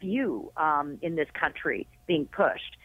view 0.00 0.52
um, 0.56 0.98
in 1.02 1.16
this 1.16 1.28
country 1.38 1.86
being 2.06 2.26
pushed. 2.26 2.76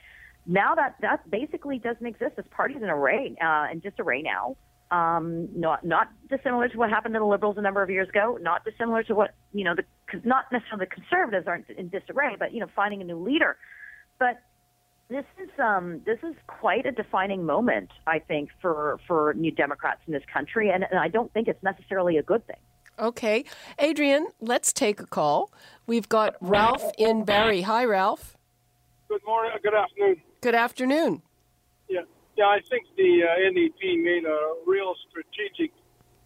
Now 0.45 0.75
that 0.75 0.95
that 1.01 1.29
basically 1.29 1.77
doesn't 1.77 2.05
exist. 2.05 2.36
This 2.36 2.45
party's 2.51 2.81
in 2.81 2.89
array, 2.89 3.36
uh, 3.41 3.67
in 3.71 3.79
disarray 3.79 4.21
now. 4.21 4.55
Um, 4.89 5.48
not 5.55 5.86
not 5.86 6.10
dissimilar 6.29 6.67
to 6.67 6.77
what 6.77 6.89
happened 6.89 7.13
to 7.13 7.19
the 7.19 7.25
Liberals 7.25 7.57
a 7.57 7.62
number 7.62 7.81
of 7.81 7.89
years 7.89 8.10
ago. 8.10 8.38
Not 8.41 8.65
dissimilar 8.65 9.03
to 9.03 9.15
what 9.15 9.33
you 9.53 9.63
know 9.63 9.75
the 9.75 9.83
not 10.24 10.45
necessarily 10.51 10.86
the 10.86 10.95
Conservatives 10.95 11.48
aren't 11.48 11.69
in 11.69 11.89
disarray, 11.89 12.36
but 12.38 12.53
you 12.53 12.60
know 12.60 12.67
finding 12.75 13.01
a 13.01 13.05
new 13.05 13.17
leader. 13.17 13.57
But 14.19 14.41
this 15.10 15.25
is 15.41 15.50
um, 15.60 16.01
this 16.05 16.19
is 16.24 16.36
quite 16.48 16.86
a 16.86 16.91
defining 16.91 17.45
moment, 17.45 17.91
I 18.07 18.19
think, 18.19 18.50
for 18.62 19.00
for 19.07 19.33
New 19.36 19.51
Democrats 19.51 20.01
in 20.07 20.13
this 20.13 20.24
country, 20.31 20.71
and, 20.71 20.83
and 20.89 21.00
I 21.00 21.07
don't 21.07 21.31
think 21.33 21.48
it's 21.48 21.62
necessarily 21.63 22.17
a 22.17 22.24
good 22.24 22.45
thing. 22.48 22.57
Okay. 22.98 23.45
Adrienne, 23.81 24.27
let's 24.39 24.74
take 24.74 25.00
a 25.00 25.05
call. 25.05 25.51
We've 25.88 26.07
got 26.07 26.36
Ralph 26.39 26.91
in 26.98 27.25
Barrie. 27.25 27.62
Hi, 27.62 27.83
Ralph. 27.86 28.38
Good 29.10 29.21
morning. 29.25 29.51
Good 29.63 29.74
afternoon. 29.74 30.21
Good 30.41 30.55
afternoon. 30.55 31.21
Yeah. 31.88 32.01
Yeah, 32.36 32.50
I 32.50 32.62
think 32.65 32.89
the 32.98 33.21
uh, 33.21 33.53
NDP 33.53 34.01
made 34.01 34.25
a 34.25 34.57
real 34.65 34.95
strategic 35.05 35.69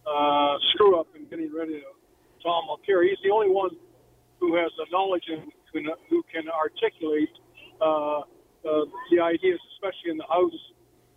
uh, 0.08 0.56
screw 0.72 0.98
up 0.98 1.08
in 1.14 1.28
getting 1.28 1.52
rid 1.52 1.68
of 1.68 1.92
Tom 2.42 2.64
Mulcair. 2.64 3.04
He's 3.04 3.20
the 3.22 3.28
only 3.28 3.52
one 3.52 3.76
who 4.40 4.56
has 4.56 4.72
the 4.80 4.86
knowledge 4.90 5.28
and 5.28 5.52
who 6.08 6.24
can 6.32 6.48
articulate 6.48 7.28
uh, 7.82 7.84
uh, 7.84 8.88
the 9.12 9.20
ideas, 9.20 9.60
especially 9.76 10.12
in 10.12 10.16
the 10.16 10.30
House. 10.32 10.56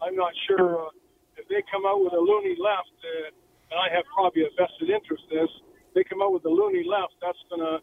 I'm 0.04 0.18
not 0.20 0.34
sure 0.44 0.84
uh, 0.84 0.92
if 1.40 1.48
they 1.48 1.64
come 1.72 1.88
out 1.88 2.04
with 2.04 2.12
a 2.12 2.20
loony 2.20 2.60
left, 2.60 2.92
uh, 3.00 3.32
and 3.72 3.80
I 3.80 3.96
have 3.96 4.04
probably 4.12 4.44
a 4.44 4.52
vested 4.60 4.90
interest 4.92 5.24
in 5.32 5.40
this. 5.40 5.54
They 5.96 6.04
come 6.04 6.20
out 6.22 6.34
with 6.34 6.44
a 6.44 6.52
loony 6.52 6.84
left. 6.84 7.16
That's 7.24 7.40
going 7.48 7.64
to 7.64 7.80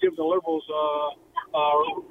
give 0.00 0.16
the 0.16 0.24
Liberals 0.24 0.64
uh, 0.72 1.12
uh, 1.52 2.08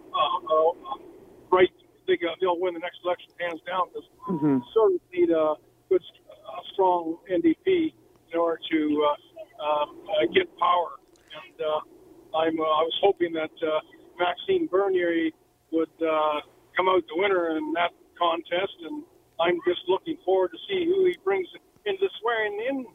uh, 2.07 2.13
uh, 2.13 2.15
right. 2.15 2.35
They, 2.39 2.45
they'll 2.45 2.59
win 2.59 2.73
the 2.73 2.79
next 2.79 2.99
election 3.03 3.31
hands 3.39 3.61
down 3.67 3.89
because 3.93 4.09
mm-hmm. 4.29 4.57
sort 4.73 4.93
of 4.93 5.01
need 5.13 5.29
a 5.29 5.55
good, 5.89 6.01
uh, 6.29 6.61
strong 6.73 7.17
NDP 7.31 7.93
in 8.33 8.39
order 8.39 8.59
to 8.71 9.05
uh, 9.05 9.63
um, 9.63 9.97
uh, 10.07 10.25
get 10.33 10.47
power. 10.57 10.99
And 11.17 11.61
uh, 11.61 12.37
I'm, 12.37 12.59
uh, 12.59 12.63
I 12.63 12.83
was 12.83 12.97
hoping 13.01 13.33
that 13.33 13.51
uh, 13.61 13.79
Maxime 14.19 14.67
Bernier 14.67 15.31
would 15.71 15.89
uh, 16.01 16.41
come 16.75 16.87
out 16.87 17.03
the 17.07 17.15
winner 17.15 17.57
in 17.57 17.73
that 17.73 17.91
contest, 18.17 18.73
and 18.83 19.03
I'm 19.39 19.59
just 19.67 19.81
looking 19.87 20.17
forward 20.25 20.51
to 20.51 20.57
see 20.67 20.85
who 20.85 21.05
he 21.05 21.17
brings 21.23 21.47
into 21.85 21.99
the 22.01 22.09
swearing-in 22.21 22.85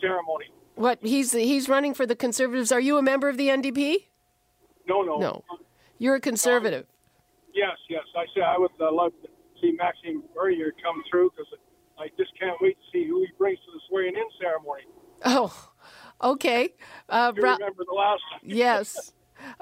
ceremony. 0.00 0.46
What 0.76 0.98
he's 1.02 1.32
he's 1.32 1.68
running 1.68 1.94
for 1.94 2.04
the 2.04 2.16
Conservatives. 2.16 2.72
Are 2.72 2.80
you 2.80 2.98
a 2.98 3.02
member 3.02 3.28
of 3.28 3.36
the 3.36 3.48
NDP? 3.48 4.06
No, 4.88 5.02
no, 5.02 5.18
no. 5.18 5.44
You're 5.98 6.16
a 6.16 6.20
conservative. 6.20 6.86
Yes, 7.54 7.76
yes. 7.88 8.02
I 8.16 8.24
say 8.34 8.42
I 8.42 8.58
would 8.58 8.70
uh, 8.80 8.92
love 8.92 9.12
to 9.22 9.28
see 9.60 9.72
Maxime 9.72 10.22
Bernier 10.34 10.72
come 10.82 11.02
through 11.10 11.30
because 11.30 11.52
I 11.98 12.08
just 12.18 12.32
can't 12.38 12.56
wait 12.60 12.76
to 12.76 12.84
see 12.92 13.06
who 13.06 13.20
he 13.20 13.28
brings 13.38 13.58
to 13.60 13.72
the 13.72 13.80
swearing-in 13.88 14.24
ceremony. 14.40 14.82
Oh, 15.24 15.70
okay. 16.22 16.70
Uh, 17.08 17.32
you 17.36 17.42
Ra- 17.42 17.54
remember 17.54 17.84
the 17.86 17.94
last 17.94 18.22
time? 18.30 18.40
yes. 18.44 19.12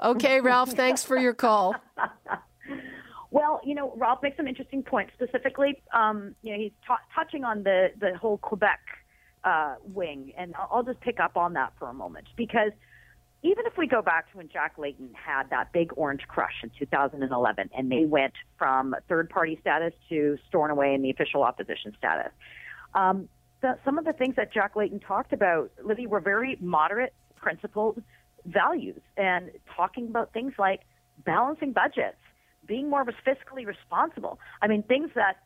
Okay, 0.01 0.41
Ralph. 0.41 0.71
Thanks 0.71 1.03
for 1.03 1.17
your 1.17 1.33
call. 1.33 1.75
Well, 3.33 3.61
you 3.63 3.73
know, 3.73 3.91
Ralph 3.97 4.19
makes 4.21 4.37
some 4.37 4.47
interesting 4.47 4.83
points. 4.83 5.11
Specifically, 5.15 5.81
um, 5.91 6.35
you 6.43 6.53
know, 6.53 6.59
he's 6.59 6.71
t- 6.87 6.93
touching 7.15 7.43
on 7.43 7.63
the 7.63 7.87
the 7.99 8.15
whole 8.15 8.37
Quebec 8.37 8.79
uh, 9.43 9.75
wing, 9.83 10.33
and 10.37 10.53
I'll 10.55 10.83
just 10.83 11.01
pick 11.01 11.19
up 11.19 11.35
on 11.35 11.53
that 11.53 11.73
for 11.79 11.89
a 11.89 11.95
moment 11.95 12.27
because 12.37 12.71
even 13.43 13.65
if 13.65 13.73
we 13.77 13.87
go 13.87 14.01
back 14.01 14.31
to 14.31 14.37
when 14.37 14.47
Jack 14.47 14.77
Layton 14.77 15.09
had 15.13 15.49
that 15.49 15.73
big 15.73 15.91
orange 15.97 16.21
crush 16.27 16.63
in 16.63 16.71
2011, 16.79 17.69
and 17.77 17.91
they 17.91 18.05
went 18.05 18.33
from 18.57 18.95
third 19.09 19.29
party 19.29 19.57
status 19.61 19.93
to 20.09 20.37
Stornoway 20.49 20.95
in 20.95 21.01
the 21.01 21.11
official 21.11 21.43
opposition 21.43 21.93
status, 21.97 22.31
um, 22.95 23.27
the, 23.61 23.77
some 23.83 23.97
of 23.97 24.05
the 24.05 24.13
things 24.13 24.35
that 24.37 24.53
Jack 24.53 24.75
Layton 24.75 24.99
talked 25.01 25.33
about, 25.33 25.71
Libby, 25.83 26.07
were 26.07 26.21
very 26.21 26.57
moderate, 26.61 27.13
principled 27.35 28.01
values, 28.45 29.01
and 29.17 29.51
talking 29.75 30.07
about 30.07 30.31
things 30.31 30.53
like 30.57 30.81
balancing 31.25 31.73
budgets 31.73 32.17
being 32.65 32.89
more 32.89 33.05
fiscally 33.05 33.65
responsible. 33.65 34.39
I 34.61 34.67
mean, 34.67 34.83
things 34.83 35.09
that 35.15 35.37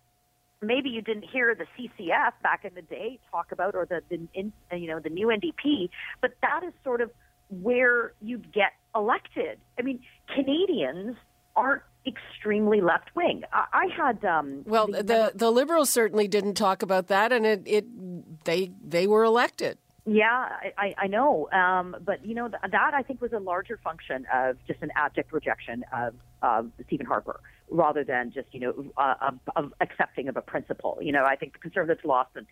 maybe 0.61 0.89
you 0.89 1.01
didn't 1.01 1.23
hear 1.23 1.55
the 1.55 1.65
CCF 1.77 2.33
back 2.43 2.63
in 2.63 2.73
the 2.75 2.81
day 2.81 3.19
talk 3.31 3.51
about, 3.51 3.73
or 3.75 3.85
the, 3.85 4.01
the 4.09 4.27
in, 4.33 4.53
you 4.71 4.87
know 4.87 4.99
the 4.99 5.09
new 5.09 5.27
NDP, 5.27 5.89
but 6.21 6.31
that 6.41 6.63
is 6.63 6.73
sort 6.83 7.01
of 7.01 7.11
where 7.49 8.13
you'd 8.21 8.51
get 8.51 8.73
elected. 8.95 9.59
I 9.79 9.81
mean, 9.83 9.99
Canadians 10.33 11.15
aren't 11.55 11.83
extremely 12.05 12.81
left 12.81 13.15
wing. 13.15 13.43
I, 13.51 13.65
I, 13.73 13.85
had 13.95 14.23
um, 14.23 14.63
well, 14.65 14.87
the, 14.87 15.03
the 15.03 15.31
the 15.35 15.51
Liberals 15.51 15.89
certainly 15.89 16.27
didn't 16.27 16.53
talk 16.53 16.81
about 16.81 17.07
that, 17.07 17.31
and 17.31 17.45
it, 17.45 17.63
it 17.65 18.45
they 18.45 18.71
they 18.85 19.07
were 19.07 19.23
elected. 19.23 19.77
Yeah, 20.09 20.47
I, 20.77 20.95
I 20.97 21.07
know, 21.07 21.49
um, 21.51 21.97
but 21.99 22.25
you 22.25 22.33
know 22.33 22.47
th- 22.47 22.61
that 22.71 22.93
I 22.93 23.01
think 23.01 23.21
was 23.21 23.33
a 23.33 23.39
larger 23.39 23.77
function 23.83 24.25
of 24.33 24.55
just 24.65 24.81
an 24.81 24.89
abject 24.95 25.33
rejection 25.33 25.83
of, 25.91 26.13
of 26.41 26.71
Stephen 26.85 27.05
Harper, 27.05 27.41
rather 27.69 28.05
than 28.05 28.31
just 28.31 28.47
you 28.53 28.61
know 28.61 28.85
uh, 28.97 29.15
of, 29.19 29.39
of 29.57 29.73
accepting 29.81 30.29
of 30.29 30.37
a 30.37 30.41
principle. 30.41 30.97
You 31.01 31.11
know, 31.11 31.25
I 31.25 31.35
think 31.35 31.53
the 31.53 31.59
Conservatives 31.59 32.05
lost, 32.05 32.29
and, 32.35 32.47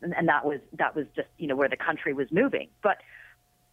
and 0.00 0.14
and 0.14 0.28
that 0.28 0.44
was 0.44 0.60
that 0.74 0.94
was 0.94 1.06
just 1.16 1.26
you 1.38 1.48
know 1.48 1.56
where 1.56 1.68
the 1.68 1.76
country 1.76 2.14
was 2.14 2.28
moving. 2.30 2.68
But 2.84 2.98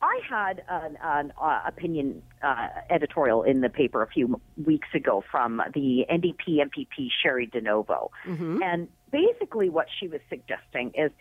I 0.01 0.19
had 0.29 0.63
an, 0.69 0.97
an 1.01 1.33
uh, 1.41 1.61
opinion 1.67 2.21
uh, 2.41 2.67
editorial 2.89 3.43
in 3.43 3.61
the 3.61 3.69
paper 3.69 4.01
a 4.01 4.07
few 4.07 4.39
weeks 4.65 4.87
ago 4.93 5.23
from 5.29 5.61
the 5.73 6.05
NDP 6.09 6.59
MPP 6.59 7.09
Cheri 7.21 7.47
DiNovo, 7.47 8.09
mm-hmm. 8.25 8.61
and 8.63 8.87
basically 9.11 9.69
what 9.69 9.87
she 9.99 10.07
was 10.07 10.21
suggesting 10.29 10.91
is 10.95 11.11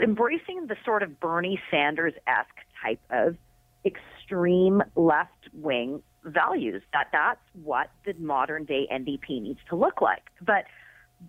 embracing 0.00 0.66
the 0.68 0.76
sort 0.84 1.02
of 1.02 1.18
Bernie 1.18 1.60
Sanders 1.70 2.14
esque 2.26 2.48
type 2.80 3.00
of 3.10 3.36
extreme 3.84 4.82
left 4.94 5.48
wing 5.52 6.02
values. 6.24 6.82
That 6.92 7.08
that's 7.10 7.40
what 7.64 7.90
the 8.06 8.14
modern 8.14 8.64
day 8.64 8.86
NDP 8.92 9.42
needs 9.42 9.60
to 9.70 9.76
look 9.76 10.00
like. 10.00 10.22
But 10.40 10.66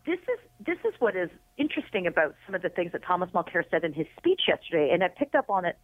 this 0.06 0.20
is 0.20 0.40
this 0.66 0.78
is 0.86 0.94
what 1.00 1.16
is 1.16 1.30
interesting 1.58 2.06
about 2.06 2.36
some 2.46 2.54
of 2.54 2.62
the 2.62 2.70
things 2.70 2.92
that 2.92 3.04
Thomas 3.04 3.32
Mulcair 3.32 3.64
said 3.72 3.84
in 3.84 3.94
his 3.94 4.08
speech 4.18 4.42
yesterday, 4.48 4.92
and 4.94 5.04
I 5.04 5.08
picked 5.08 5.34
up 5.34 5.50
on 5.50 5.66
it 5.66 5.78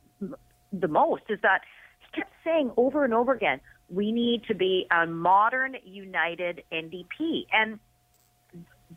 the 0.72 0.88
most 0.88 1.24
is 1.30 1.40
that 1.42 1.62
he 2.00 2.22
kept 2.22 2.32
saying 2.44 2.72
over 2.78 3.04
and 3.04 3.14
over 3.14 3.34
again, 3.34 3.60
we 3.90 4.12
need 4.12 4.44
to 4.46 4.56
be 4.56 4.88
a 4.92 5.06
modern, 5.06 5.76
united 5.84 6.64
NDP, 6.72 7.48
and 7.52 7.80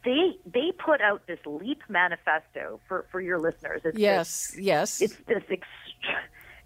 they 0.05 0.39
they 0.47 0.73
put 0.73 1.01
out 1.01 1.27
this 1.27 1.39
leap 1.47 1.83
manifesto 1.89 2.81
for 2.89 3.07
for 3.11 3.21
your 3.21 3.39
listeners. 3.39 3.83
It's 3.85 3.99
yes, 3.99 4.53
this, 4.55 4.59
yes. 4.59 5.03
It's 5.03 5.17
this 5.27 5.43
ex- 5.51 5.67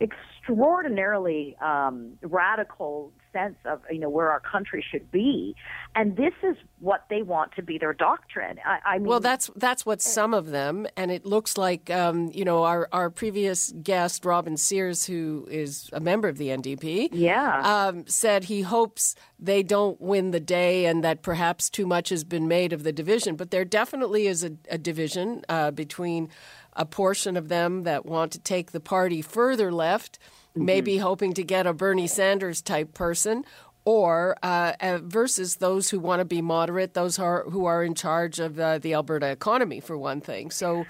extraordinarily 0.01 1.57
um, 1.61 2.19
radical 2.23 3.13
sense 3.37 3.57
of 3.65 3.81
you 3.91 3.99
know 3.99 4.09
where 4.09 4.31
our 4.31 4.41
country 4.41 4.85
should 4.91 5.11
be, 5.11 5.55
and 5.95 6.17
this 6.17 6.33
is 6.43 6.57
what 6.81 7.05
they 7.11 7.23
want 7.23 7.53
to 7.57 7.63
be 7.63 7.79
their 7.79 7.93
doctrine. 7.93 8.59
I, 8.65 8.95
I 8.95 8.99
mean, 8.99 9.09
well, 9.09 9.21
that's 9.21 9.51
that's 9.57 9.85
what 9.85 10.01
some 10.01 10.33
of 10.33 10.51
them, 10.51 10.87
and 10.97 11.11
it 11.11 11.27
looks 11.27 11.59
like 11.59 11.91
um, 11.91 12.31
you 12.33 12.45
know 12.45 12.65
our 12.65 12.89
our 12.93 13.11
previous 13.11 13.73
guest 13.83 14.25
Robin 14.25 14.57
Sears, 14.57 15.07
who 15.07 15.47
is 15.51 15.91
a 15.93 16.01
member 16.01 16.29
of 16.29 16.39
the 16.39 16.49
NDP, 16.49 17.11
yeah, 17.13 17.87
um, 17.89 18.07
said 18.07 18.45
he 18.45 18.63
hopes 18.63 19.15
they 19.39 19.63
don't 19.63 20.01
win 20.01 20.31
the 20.31 20.41
day, 20.41 20.87
and 20.87 21.05
that 21.05 21.23
perhaps 21.23 21.69
too 21.69 21.87
much 21.87 22.09
has 22.09 22.25
been 22.25 22.49
made 22.49 22.73
of 22.73 22.83
the 22.83 22.93
division. 22.93 23.37
But 23.37 23.51
there 23.51 23.65
definitely 23.65 24.27
is 24.27 24.45
a, 24.45 24.53
a 24.71 24.79
division 24.79 25.45
uh, 25.49 25.71
between 25.71 26.31
a 26.77 26.85
portion 26.85 27.37
of 27.37 27.49
them 27.49 27.83
that 27.85 28.07
want 28.07 28.33
to 28.33 28.39
take 28.39 28.71
the 28.71 28.81
party 28.81 29.23
further 29.23 29.73
left. 29.73 30.19
Maybe 30.57 30.99
hoping 30.99 31.35
to 31.35 31.45
get 31.45 31.67
a 31.67 31.73
Bernie 31.73 32.07
Sanders 32.07 32.63
type 32.63 32.95
person, 32.95 33.45
or 33.85 34.37
uh, 34.43 34.73
uh, 34.81 34.99
versus 35.03 35.57
those 35.57 35.91
who 35.91 36.01
want 36.01 36.21
to 36.21 36.25
be 36.25 36.43
moderate, 36.43 36.95
those 36.95 37.17
who 37.17 37.23
are, 37.23 37.45
who 37.45 37.65
are 37.67 37.85
in 37.85 37.95
charge 37.95 38.41
of 38.41 38.59
uh, 38.59 38.79
the 38.79 38.95
Alberta 38.95 39.29
economy, 39.29 39.81
for 39.81 39.97
one 39.97 40.21
thing. 40.21 40.51
So 40.51 40.85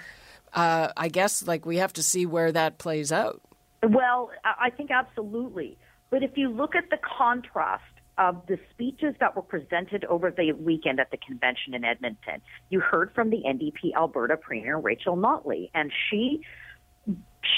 uh, 0.53 0.89
I 0.97 1.07
guess 1.07 1.45
like 1.45 1.65
we 1.65 1.77
have 1.77 1.93
to 1.93 2.03
see 2.03 2.25
where 2.25 2.51
that 2.51 2.79
plays 2.79 3.11
out. 3.11 3.41
Well, 3.83 4.31
I 4.43 4.71
think 4.71 4.89
absolutely. 4.89 5.77
But 6.09 6.23
if 6.23 6.31
you 6.35 6.49
look 6.49 6.75
at 6.75 6.89
the 6.89 6.97
contrast 6.97 7.83
of 8.17 8.41
the 8.47 8.57
speeches 8.71 9.13
that 9.19 9.35
were 9.35 9.43
presented 9.43 10.03
over 10.05 10.31
the 10.31 10.53
weekend 10.53 10.99
at 10.99 11.11
the 11.11 11.17
convention 11.17 11.75
in 11.75 11.83
Edmonton, 11.83 12.41
you 12.69 12.79
heard 12.79 13.13
from 13.13 13.29
the 13.29 13.43
NDP 13.45 13.93
Alberta 13.95 14.37
Premier 14.37 14.77
Rachel 14.77 15.15
Notley, 15.15 15.69
and 15.75 15.91
she 16.09 16.41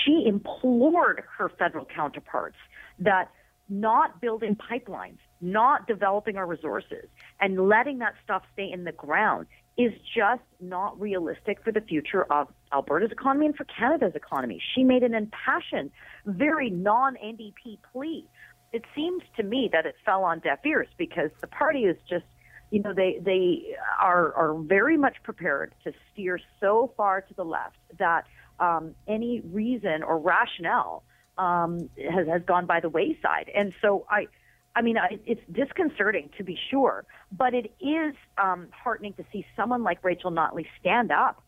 she 0.04 0.26
implored 0.28 1.24
her 1.38 1.50
federal 1.50 1.86
counterparts 1.86 2.58
that 3.00 3.30
not 3.70 4.20
building 4.20 4.56
pipelines, 4.56 5.20
not 5.42 5.88
developing 5.88 6.38
our 6.38 6.48
resources, 6.48 7.06
and 7.40 7.68
letting 7.68 8.00
that 8.00 8.16
stuff 8.24 8.44
stay 8.54 8.70
in 8.72 8.84
the 8.84 8.92
ground 8.92 9.46
is 9.78 9.94
just 10.14 10.42
not 10.60 11.00
realistic 11.00 11.64
for 11.64 11.72
the 11.72 11.80
future 11.80 12.24
of 12.34 12.48
Alberta's 12.74 13.12
economy 13.12 13.46
and 13.46 13.56
for 13.56 13.66
Canada's 13.66 14.14
economy. 14.16 14.62
She 14.76 14.84
made 14.84 15.04
an 15.04 15.14
impassioned, 15.14 15.92
very 16.26 16.70
non 16.70 17.16
NDP 17.16 17.78
plea. 17.92 18.28
It 18.74 18.84
seems 18.94 19.24
to 19.38 19.44
me 19.44 19.70
that 19.72 19.86
it 19.86 19.96
fell 20.06 20.24
on 20.24 20.40
deaf 20.40 20.60
ears 20.66 20.88
because 20.98 21.30
the 21.40 21.48
party 21.48 21.86
is 21.86 21.96
just 22.10 22.26
you 22.72 22.82
know 22.82 22.94
they 22.94 23.20
they 23.22 23.76
are 24.02 24.34
are 24.34 24.56
very 24.60 24.98
much 24.98 25.16
prepared 25.24 25.74
to 25.84 25.94
steer 26.12 26.40
so 26.60 26.92
far 26.98 27.22
to 27.22 27.34
the 27.34 27.46
left 27.46 27.78
that 27.98 28.26
um, 28.60 28.96
any 29.08 29.42
reason 29.42 30.04
or 30.04 30.20
rationale 30.20 31.04
um, 31.38 31.90
has, 31.98 32.28
has 32.28 32.42
gone 32.46 32.66
by 32.66 32.80
the 32.80 32.90
wayside. 32.90 33.50
And 33.56 33.74
so 33.82 34.06
I, 34.10 34.28
I 34.76 34.82
mean, 34.82 34.98
I, 34.98 35.20
it's 35.26 35.42
disconcerting 35.52 36.30
to 36.38 36.44
be 36.44 36.58
sure, 36.70 37.06
but 37.32 37.54
it 37.54 37.74
is 37.80 38.16
um, 38.38 38.68
heartening 38.72 39.14
to 39.14 39.26
see 39.32 39.46
someone 39.56 39.84
like 39.84 40.04
Rachel 40.04 40.32
Notley 40.32 40.66
stand 40.80 41.12
up 41.12 41.42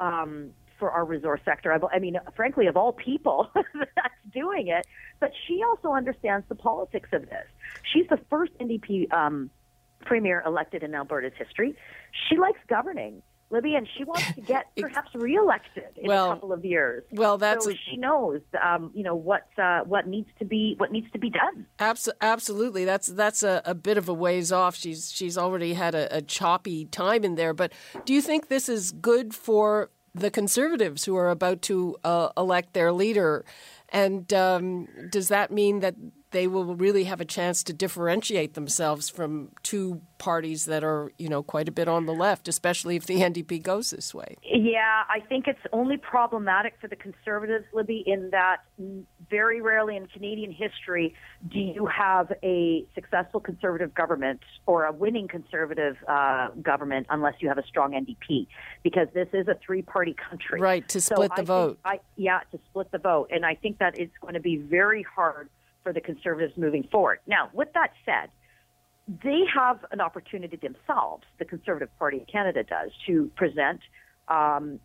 um, 0.00 0.50
for 0.78 0.90
our 0.90 1.04
resource 1.04 1.40
sector. 1.44 1.72
I, 1.72 1.96
I 1.96 1.98
mean, 1.98 2.18
frankly, 2.34 2.66
of 2.66 2.76
all 2.76 2.92
people 2.92 3.48
that's 3.54 4.14
doing 4.32 4.68
it, 4.68 4.86
but 5.20 5.30
she 5.46 5.62
also 5.62 5.92
understands 5.92 6.46
the 6.48 6.54
politics 6.54 7.10
of 7.12 7.22
this. 7.22 7.46
She's 7.92 8.06
the 8.08 8.18
first 8.28 8.52
NDP 8.58 9.12
um, 9.12 9.50
premier 10.04 10.42
elected 10.44 10.82
in 10.82 10.94
Alberta's 10.94 11.32
history. 11.38 11.76
She 12.28 12.36
likes 12.36 12.58
governing. 12.68 13.22
Libby, 13.54 13.74
and 13.76 13.88
she 13.96 14.04
wants 14.04 14.32
to 14.34 14.40
get 14.40 14.66
perhaps 14.76 15.14
reelected 15.14 15.84
in 15.96 16.08
well, 16.08 16.32
a 16.32 16.34
couple 16.34 16.52
of 16.52 16.64
years. 16.64 17.04
Well, 17.12 17.38
that's 17.38 17.64
so 17.64 17.70
a, 17.70 17.74
she 17.88 17.96
knows, 17.96 18.40
um, 18.62 18.90
you 18.94 19.04
know, 19.04 19.14
what 19.14 19.46
uh, 19.56 19.80
what 19.84 20.06
needs 20.06 20.28
to 20.40 20.44
be 20.44 20.74
what 20.78 20.92
needs 20.92 21.10
to 21.12 21.18
be 21.18 21.30
done. 21.30 21.66
Abs- 21.78 22.10
absolutely, 22.20 22.84
that's 22.84 23.06
that's 23.06 23.42
a, 23.42 23.62
a, 23.64 23.74
bit 23.74 23.96
of 23.96 24.08
a 24.08 24.14
ways 24.14 24.52
off. 24.52 24.74
She's 24.74 25.10
she's 25.12 25.38
already 25.38 25.74
had 25.74 25.94
a, 25.94 26.18
a 26.18 26.20
choppy 26.20 26.84
time 26.86 27.24
in 27.24 27.36
there. 27.36 27.54
But 27.54 27.72
do 28.04 28.12
you 28.12 28.20
think 28.20 28.48
this 28.48 28.68
is 28.68 28.90
good 28.90 29.34
for 29.34 29.90
the 30.14 30.30
conservatives 30.30 31.04
who 31.04 31.16
are 31.16 31.28
about 31.28 31.60
to 31.62 31.96
uh, 32.04 32.28
elect 32.36 32.72
their 32.72 32.92
leader. 32.92 33.44
And 33.88 34.32
um, 34.32 34.88
does 35.10 35.28
that 35.28 35.50
mean 35.50 35.80
that 35.80 35.96
they 36.34 36.48
will 36.48 36.74
really 36.74 37.04
have 37.04 37.20
a 37.20 37.24
chance 37.24 37.62
to 37.62 37.72
differentiate 37.72 38.54
themselves 38.54 39.08
from 39.08 39.52
two 39.62 40.00
parties 40.18 40.64
that 40.64 40.82
are, 40.82 41.12
you 41.16 41.28
know, 41.28 41.44
quite 41.44 41.68
a 41.68 41.70
bit 41.70 41.86
on 41.86 42.06
the 42.06 42.12
left, 42.12 42.48
especially 42.48 42.96
if 42.96 43.06
the 43.06 43.14
NDP 43.20 43.62
goes 43.62 43.90
this 43.90 44.12
way. 44.12 44.36
Yeah, 44.42 45.04
I 45.08 45.20
think 45.20 45.46
it's 45.46 45.60
only 45.72 45.96
problematic 45.96 46.74
for 46.80 46.88
the 46.88 46.96
conservatives, 46.96 47.66
Libby, 47.72 48.02
in 48.04 48.30
that 48.30 48.62
very 49.30 49.60
rarely 49.60 49.96
in 49.96 50.08
Canadian 50.08 50.50
history 50.50 51.14
do 51.52 51.60
you 51.60 51.86
have 51.86 52.32
a 52.42 52.84
successful 52.96 53.38
conservative 53.38 53.94
government 53.94 54.40
or 54.66 54.86
a 54.86 54.92
winning 54.92 55.28
conservative 55.28 55.96
uh, 56.08 56.48
government 56.62 57.06
unless 57.10 57.34
you 57.38 57.48
have 57.48 57.58
a 57.58 57.66
strong 57.66 57.92
NDP, 57.92 58.48
because 58.82 59.06
this 59.14 59.28
is 59.32 59.46
a 59.46 59.56
three-party 59.64 60.16
country. 60.28 60.60
Right 60.60 60.86
to 60.88 61.00
split 61.00 61.30
so 61.30 61.36
the 61.36 61.42
I 61.42 61.44
vote. 61.44 61.78
I, 61.84 62.00
yeah, 62.16 62.40
to 62.50 62.58
split 62.70 62.90
the 62.90 62.98
vote, 62.98 63.30
and 63.30 63.46
I 63.46 63.54
think 63.54 63.78
that 63.78 63.96
it's 63.96 64.16
going 64.20 64.34
to 64.34 64.40
be 64.40 64.56
very 64.56 65.04
hard 65.04 65.48
for 65.84 65.92
the 65.92 66.00
Conservatives 66.00 66.54
moving 66.56 66.88
forward. 66.90 67.20
Now, 67.28 67.50
with 67.52 67.68
that 67.74 67.92
said, 68.04 68.30
they 69.06 69.42
have 69.54 69.84
an 69.92 70.00
opportunity 70.00 70.56
themselves, 70.56 71.24
the 71.38 71.44
Conservative 71.44 71.90
Party 71.98 72.20
of 72.22 72.26
Canada 72.26 72.64
does, 72.64 72.90
to 73.06 73.30
present, 73.36 73.80
um, 74.28 74.80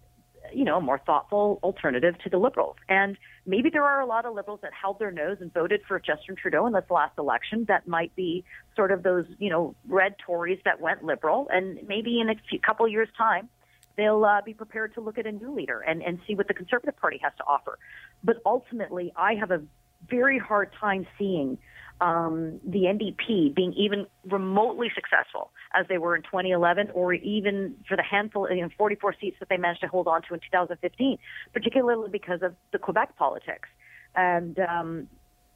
you 0.54 0.66
know, 0.66 0.78
a 0.78 0.82
more 0.82 1.00
thoughtful 1.00 1.60
alternative 1.64 2.16
to 2.24 2.30
the 2.30 2.38
Liberals. 2.38 2.76
And 2.90 3.18
maybe 3.46 3.70
there 3.70 3.86
are 3.86 4.02
a 4.02 4.06
lot 4.06 4.26
of 4.26 4.36
Liberals 4.36 4.60
that 4.62 4.72
held 4.80 5.00
their 5.00 5.12
nose 5.12 5.38
and 5.40 5.54
voted 5.54 5.82
for 5.88 6.00
Justin 6.00 6.36
Trudeau 6.36 6.68
in 6.68 6.74
this 6.74 6.84
last 6.90 7.18
election 7.18 7.66
that 7.70 7.88
might 7.88 8.14
be 8.16 8.44
sort 8.76 8.92
of 8.92 9.04
those, 9.04 9.26
you 9.38 9.50
know, 9.50 9.74
red 9.88 10.16
Tories 10.26 10.60
that 10.66 10.82
went 10.82 11.04
Liberal. 11.04 11.48
And 11.52 11.80
maybe 11.88 12.20
in 12.20 12.30
a 12.30 12.36
few, 12.50 12.60
couple 12.60 12.88
years' 12.90 13.10
time, 13.18 13.48
they'll 13.96 14.24
uh, 14.26 14.42
be 14.42 14.54
prepared 14.54 14.94
to 14.96 15.02
look 15.02 15.18
at 15.18 15.26
a 15.26 15.32
new 15.32 15.54
leader 15.54 15.80
and, 15.80 16.02
and 16.02 16.20
see 16.28 16.36
what 16.36 16.48
the 16.50 16.54
Conservative 16.54 16.98
Party 16.98 17.20
has 17.24 17.32
to 17.38 17.44
offer. 17.46 17.78
But 18.24 18.38
ultimately, 18.46 19.14
I 19.16 19.36
have 19.36 19.52
a 19.52 19.62
very 20.08 20.40
hard 20.40 20.72
time 20.80 21.08
seeing 21.18 21.58
um, 22.02 22.60
the 22.66 22.84
NDP 22.84 23.54
being 23.54 23.74
even 23.74 24.06
remotely 24.26 24.88
successful 24.96 25.52
as 25.74 25.86
they 25.88 25.98
were 25.98 26.16
in 26.16 26.22
2011, 26.24 26.92
or 26.94 27.14
even 27.14 27.76
for 27.88 27.98
the 27.98 28.04
handful, 28.04 28.46
of 28.46 28.56
you 28.56 28.62
know, 28.62 28.70
44 28.78 29.16
seats 29.20 29.38
that 29.40 29.50
they 29.50 29.58
managed 29.58 29.82
to 29.82 29.88
hold 29.88 30.08
on 30.08 30.22
to 30.24 30.34
in 30.34 30.40
2015, 30.40 31.18
particularly 31.54 32.10
because 32.10 32.42
of 32.42 32.56
the 32.72 32.80
Quebec 32.80 33.18
politics. 33.18 33.68
And 34.16 34.58
um, 34.60 35.08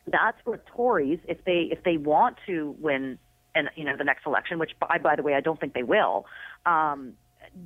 that's 0.07 0.37
where 0.43 0.61
Tories, 0.75 1.19
if 1.27 1.43
they 1.45 1.69
if 1.71 1.83
they 1.83 1.97
want 1.97 2.37
to 2.45 2.75
win, 2.79 3.17
and 3.55 3.69
you 3.75 3.85
know, 3.85 3.95
the 3.97 4.03
next 4.03 4.25
election, 4.25 4.59
which 4.59 4.71
by 4.79 4.97
by 4.97 5.15
the 5.15 5.23
way, 5.23 5.33
I 5.35 5.41
don't 5.41 5.59
think 5.59 5.73
they 5.73 5.83
will. 5.83 6.25
Um, 6.65 7.13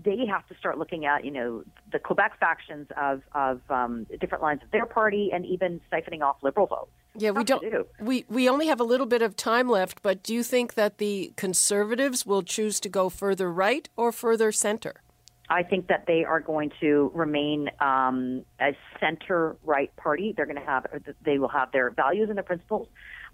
they 0.04 0.26
have 0.26 0.47
to 0.47 0.56
start 0.58 0.78
looking 0.78 1.06
at, 1.06 1.23
you 1.23 1.32
know, 1.32 1.63
the 1.91 2.00
Quebec 2.00 2.39
factions 2.39 2.88
of 2.97 3.21
of 3.34 3.62
um, 3.69 4.06
different 4.19 4.43
lines 4.43 4.62
of 4.63 4.71
their 4.71 4.86
party, 4.86 5.30
and 5.34 5.45
even 5.45 5.82
siphoning 5.91 6.21
off 6.21 6.38
liberal 6.41 6.67
votes. 6.67 6.91
Yeah, 7.15 7.32
we 7.32 7.43
don't. 7.43 7.62
Do. 7.62 7.86
We 8.00 8.26
we 8.30 8.47
only 8.50 8.67
have 8.67 8.80
a 8.80 8.84
little 8.84 9.08
bit 9.08 9.21
of 9.21 9.36
time 9.36 9.69
left, 9.69 10.02
but 10.02 10.23
do 10.23 10.34
you 10.34 10.43
think 10.43 10.76
that 10.76 10.97
the 10.97 11.34
conservatives 11.36 12.26
will 12.26 12.43
choose 12.43 12.80
to 12.82 12.89
go 12.89 13.10
further 13.10 13.52
right 13.52 13.89
or 13.95 14.12
further 14.12 14.52
center? 14.52 15.02
I 15.50 15.63
think 15.63 15.88
that 15.88 16.06
they 16.08 16.26
are 16.26 16.41
going 16.41 16.71
to 16.82 17.10
remain 17.15 17.69
um, 17.80 18.43
a 18.60 18.76
center 19.00 19.56
right 19.63 19.95
party. 19.95 20.34
They're 20.36 20.45
going 20.45 20.60
to 20.60 20.65
have 20.65 20.86
they 21.23 21.39
will 21.39 21.47
have 21.47 21.71
their 21.71 21.89
values 21.89 22.30
and 22.30 22.38
their 22.38 22.43
principles 22.43 22.88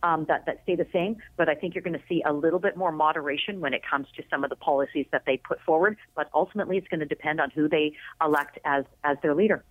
um, 0.04 0.26
that 0.28 0.46
that 0.46 0.60
stay 0.64 0.76
the 0.76 0.88
same. 0.94 1.18
But 1.38 1.50
I 1.50 1.56
think 1.56 1.74
you're 1.74 1.84
going 1.84 1.98
to 1.98 2.06
see 2.08 2.22
a 2.26 2.34
little 2.34 2.60
bit 2.60 2.78
more 2.78 2.92
moderation 2.92 3.60
when 3.60 3.74
it 3.74 3.82
comes 3.90 4.08
to 4.18 4.24
some 4.30 4.44
of 4.44 4.50
the 4.50 4.56
policies 4.56 5.06
that 5.12 5.24
they 5.26 5.38
put 5.38 5.60
forward. 5.62 5.98
But 6.16 6.30
ultimately, 6.34 6.78
it's 6.78 6.88
going 6.88 7.00
to 7.00 7.06
depend 7.06 7.42
on 7.42 7.50
who 7.50 7.68
they 7.68 7.94
elect 8.24 8.60
as 8.66 8.86
as 9.04 9.18
their 9.24 9.34
leader. 9.34 9.64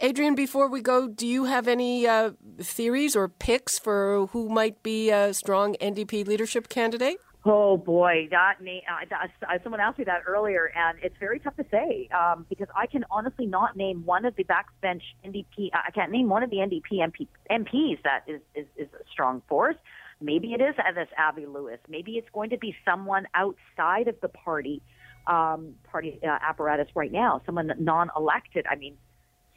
Adrienne, 0.00 0.36
before 0.36 0.68
we 0.68 0.80
go, 0.80 1.08
do 1.08 1.26
you 1.26 1.44
have 1.44 1.66
any 1.66 2.06
uh, 2.06 2.30
theories 2.60 3.16
or 3.16 3.28
picks 3.28 3.80
for 3.80 4.28
who 4.28 4.48
might 4.48 4.82
be 4.84 5.10
a 5.10 5.34
strong 5.34 5.74
NDP 5.80 6.26
leadership 6.26 6.68
candidate? 6.68 7.18
Oh 7.44 7.76
boy, 7.76 8.28
that 8.30 8.60
name. 8.60 8.82
Uh, 8.90 9.06
that, 9.10 9.30
uh, 9.48 9.58
someone 9.62 9.80
asked 9.80 9.98
me 9.98 10.04
that 10.04 10.22
earlier, 10.26 10.70
and 10.74 10.98
it's 11.02 11.14
very 11.20 11.38
tough 11.38 11.56
to 11.56 11.64
say 11.70 12.08
um, 12.08 12.44
because 12.48 12.66
I 12.74 12.86
can 12.86 13.04
honestly 13.10 13.46
not 13.46 13.76
name 13.76 14.04
one 14.04 14.24
of 14.24 14.34
the 14.36 14.44
backbench 14.44 15.02
NDP. 15.24 15.70
I 15.72 15.90
can't 15.92 16.10
name 16.10 16.28
one 16.28 16.42
of 16.42 16.50
the 16.50 16.56
NDP 16.56 16.98
MP, 16.98 17.28
MPs 17.50 18.02
that 18.02 18.24
is, 18.26 18.40
is 18.54 18.66
is 18.76 18.88
a 18.92 19.04
strong 19.10 19.42
force. 19.48 19.76
Maybe 20.20 20.52
it 20.52 20.60
is 20.60 20.74
this 20.94 21.08
Avi 21.16 21.46
Lewis. 21.46 21.78
Maybe 21.88 22.12
it's 22.12 22.28
going 22.32 22.50
to 22.50 22.58
be 22.58 22.74
someone 22.84 23.26
outside 23.34 24.08
of 24.08 24.16
the 24.20 24.28
party 24.28 24.82
um, 25.28 25.74
party 25.84 26.18
uh, 26.24 26.38
apparatus 26.42 26.88
right 26.94 27.12
now, 27.12 27.42
someone 27.46 27.70
non-elected. 27.78 28.66
I 28.68 28.76
mean, 28.76 28.96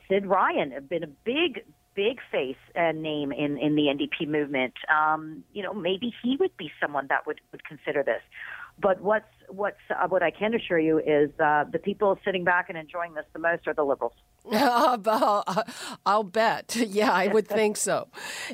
Sid 0.10 0.26
Ryan 0.26 0.72
have 0.72 0.90
been 0.90 1.04
a 1.04 1.08
big, 1.08 1.64
big 1.96 2.20
face 2.32 2.56
uh, 2.76 2.92
name 2.92 3.32
in, 3.32 3.58
in 3.58 3.76
the 3.76 3.84
NDP 3.84 4.28
movement. 4.28 4.74
Um, 4.90 5.44
you 5.54 5.64
know, 5.64 5.74
maybe 5.74 6.14
he 6.24 6.38
would 6.40 6.56
be 6.58 6.72
someone 6.82 7.08
that 7.10 7.28
would, 7.28 7.42
would 7.52 7.64
consider 7.66 8.04
this. 8.04 8.22
But 8.80 9.02
what's 9.02 9.26
what's 9.50 9.78
uh, 9.90 10.08
what 10.08 10.24
I 10.24 10.32
can 10.32 10.54
assure 10.54 10.80
you 10.80 11.00
is 11.00 11.30
uh, 11.40 11.66
the 11.72 11.78
people 11.78 12.18
sitting 12.24 12.44
back 12.44 12.70
and 12.70 12.78
enjoying 12.78 13.14
this 13.14 13.26
the 13.34 13.40
most 13.40 13.68
are 13.68 13.74
the 13.74 13.84
liberals. 13.84 14.14
I'll, 14.52 15.66
I'll 16.06 16.24
bet. 16.24 16.76
Yeah, 16.92 17.12
I 17.12 17.28
would 17.28 17.48
think 17.48 17.78
so. 17.78 18.08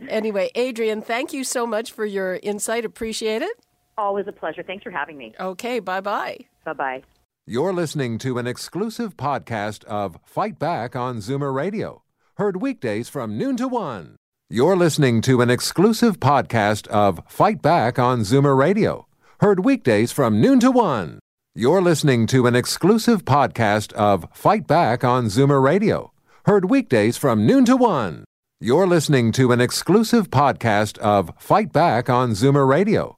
Anyway, 0.10 0.50
Adrienne, 0.56 1.02
thank 1.02 1.34
you 1.34 1.44
so 1.44 1.66
much 1.66 1.92
for 1.92 2.06
your 2.06 2.40
insight. 2.44 2.84
Appreciate 2.84 3.42
it. 3.42 3.58
Always 3.98 4.28
a 4.28 4.32
pleasure. 4.32 4.64
Thanks 4.64 4.84
for 4.84 4.92
having 4.92 5.18
me. 5.18 5.34
Okay, 5.40 5.80
bye 5.80 6.02
bye. 6.02 6.40
Bye 6.66 6.74
bye. 6.74 7.04
You're 7.46 7.74
listening 7.74 8.18
to 8.20 8.38
an 8.38 8.46
exclusive 8.46 9.16
podcast 9.16 9.86
of 9.86 10.20
Fight 10.26 10.60
Back 10.60 10.98
on 10.98 11.20
Zoomer 11.20 11.54
Radio, 11.54 12.04
heard 12.38 12.62
weekdays 12.62 13.10
from 13.10 13.36
noon 13.36 13.58
to 13.58 13.68
one. 13.68 14.16
You're 14.48 14.76
listening 14.76 15.22
to 15.22 15.42
an 15.42 15.50
exclusive 15.50 16.20
podcast 16.20 16.86
of 16.90 17.20
Fight 17.28 17.64
Back 17.64 17.98
on 17.98 18.20
Zoomer 18.20 18.56
Radio, 18.56 19.08
heard 19.40 19.66
weekdays 19.66 20.12
from 20.12 20.40
noon 20.40 20.60
to 20.60 20.70
one. 20.70 21.18
You're 21.56 21.82
listening 21.82 22.28
to 22.28 22.46
an 22.46 22.56
exclusive 22.56 23.26
podcast 23.26 23.92
of 23.94 24.28
Fight 24.34 24.68
Back 24.68 25.04
on 25.04 25.26
Zoomer 25.26 25.64
Radio, 25.64 26.12
heard 26.46 26.70
weekdays 26.70 27.18
from 27.18 27.48
noon 27.48 27.66
to 27.66 27.76
one. 27.76 28.24
You're 28.62 28.86
listening 28.86 29.32
to 29.32 29.52
an 29.52 29.60
exclusive 29.60 30.30
podcast 30.30 31.00
of 31.00 31.32
Fight 31.40 31.74
Back 31.74 32.08
on 32.08 32.34
Zoomer 32.34 32.68
Radio 32.68 33.18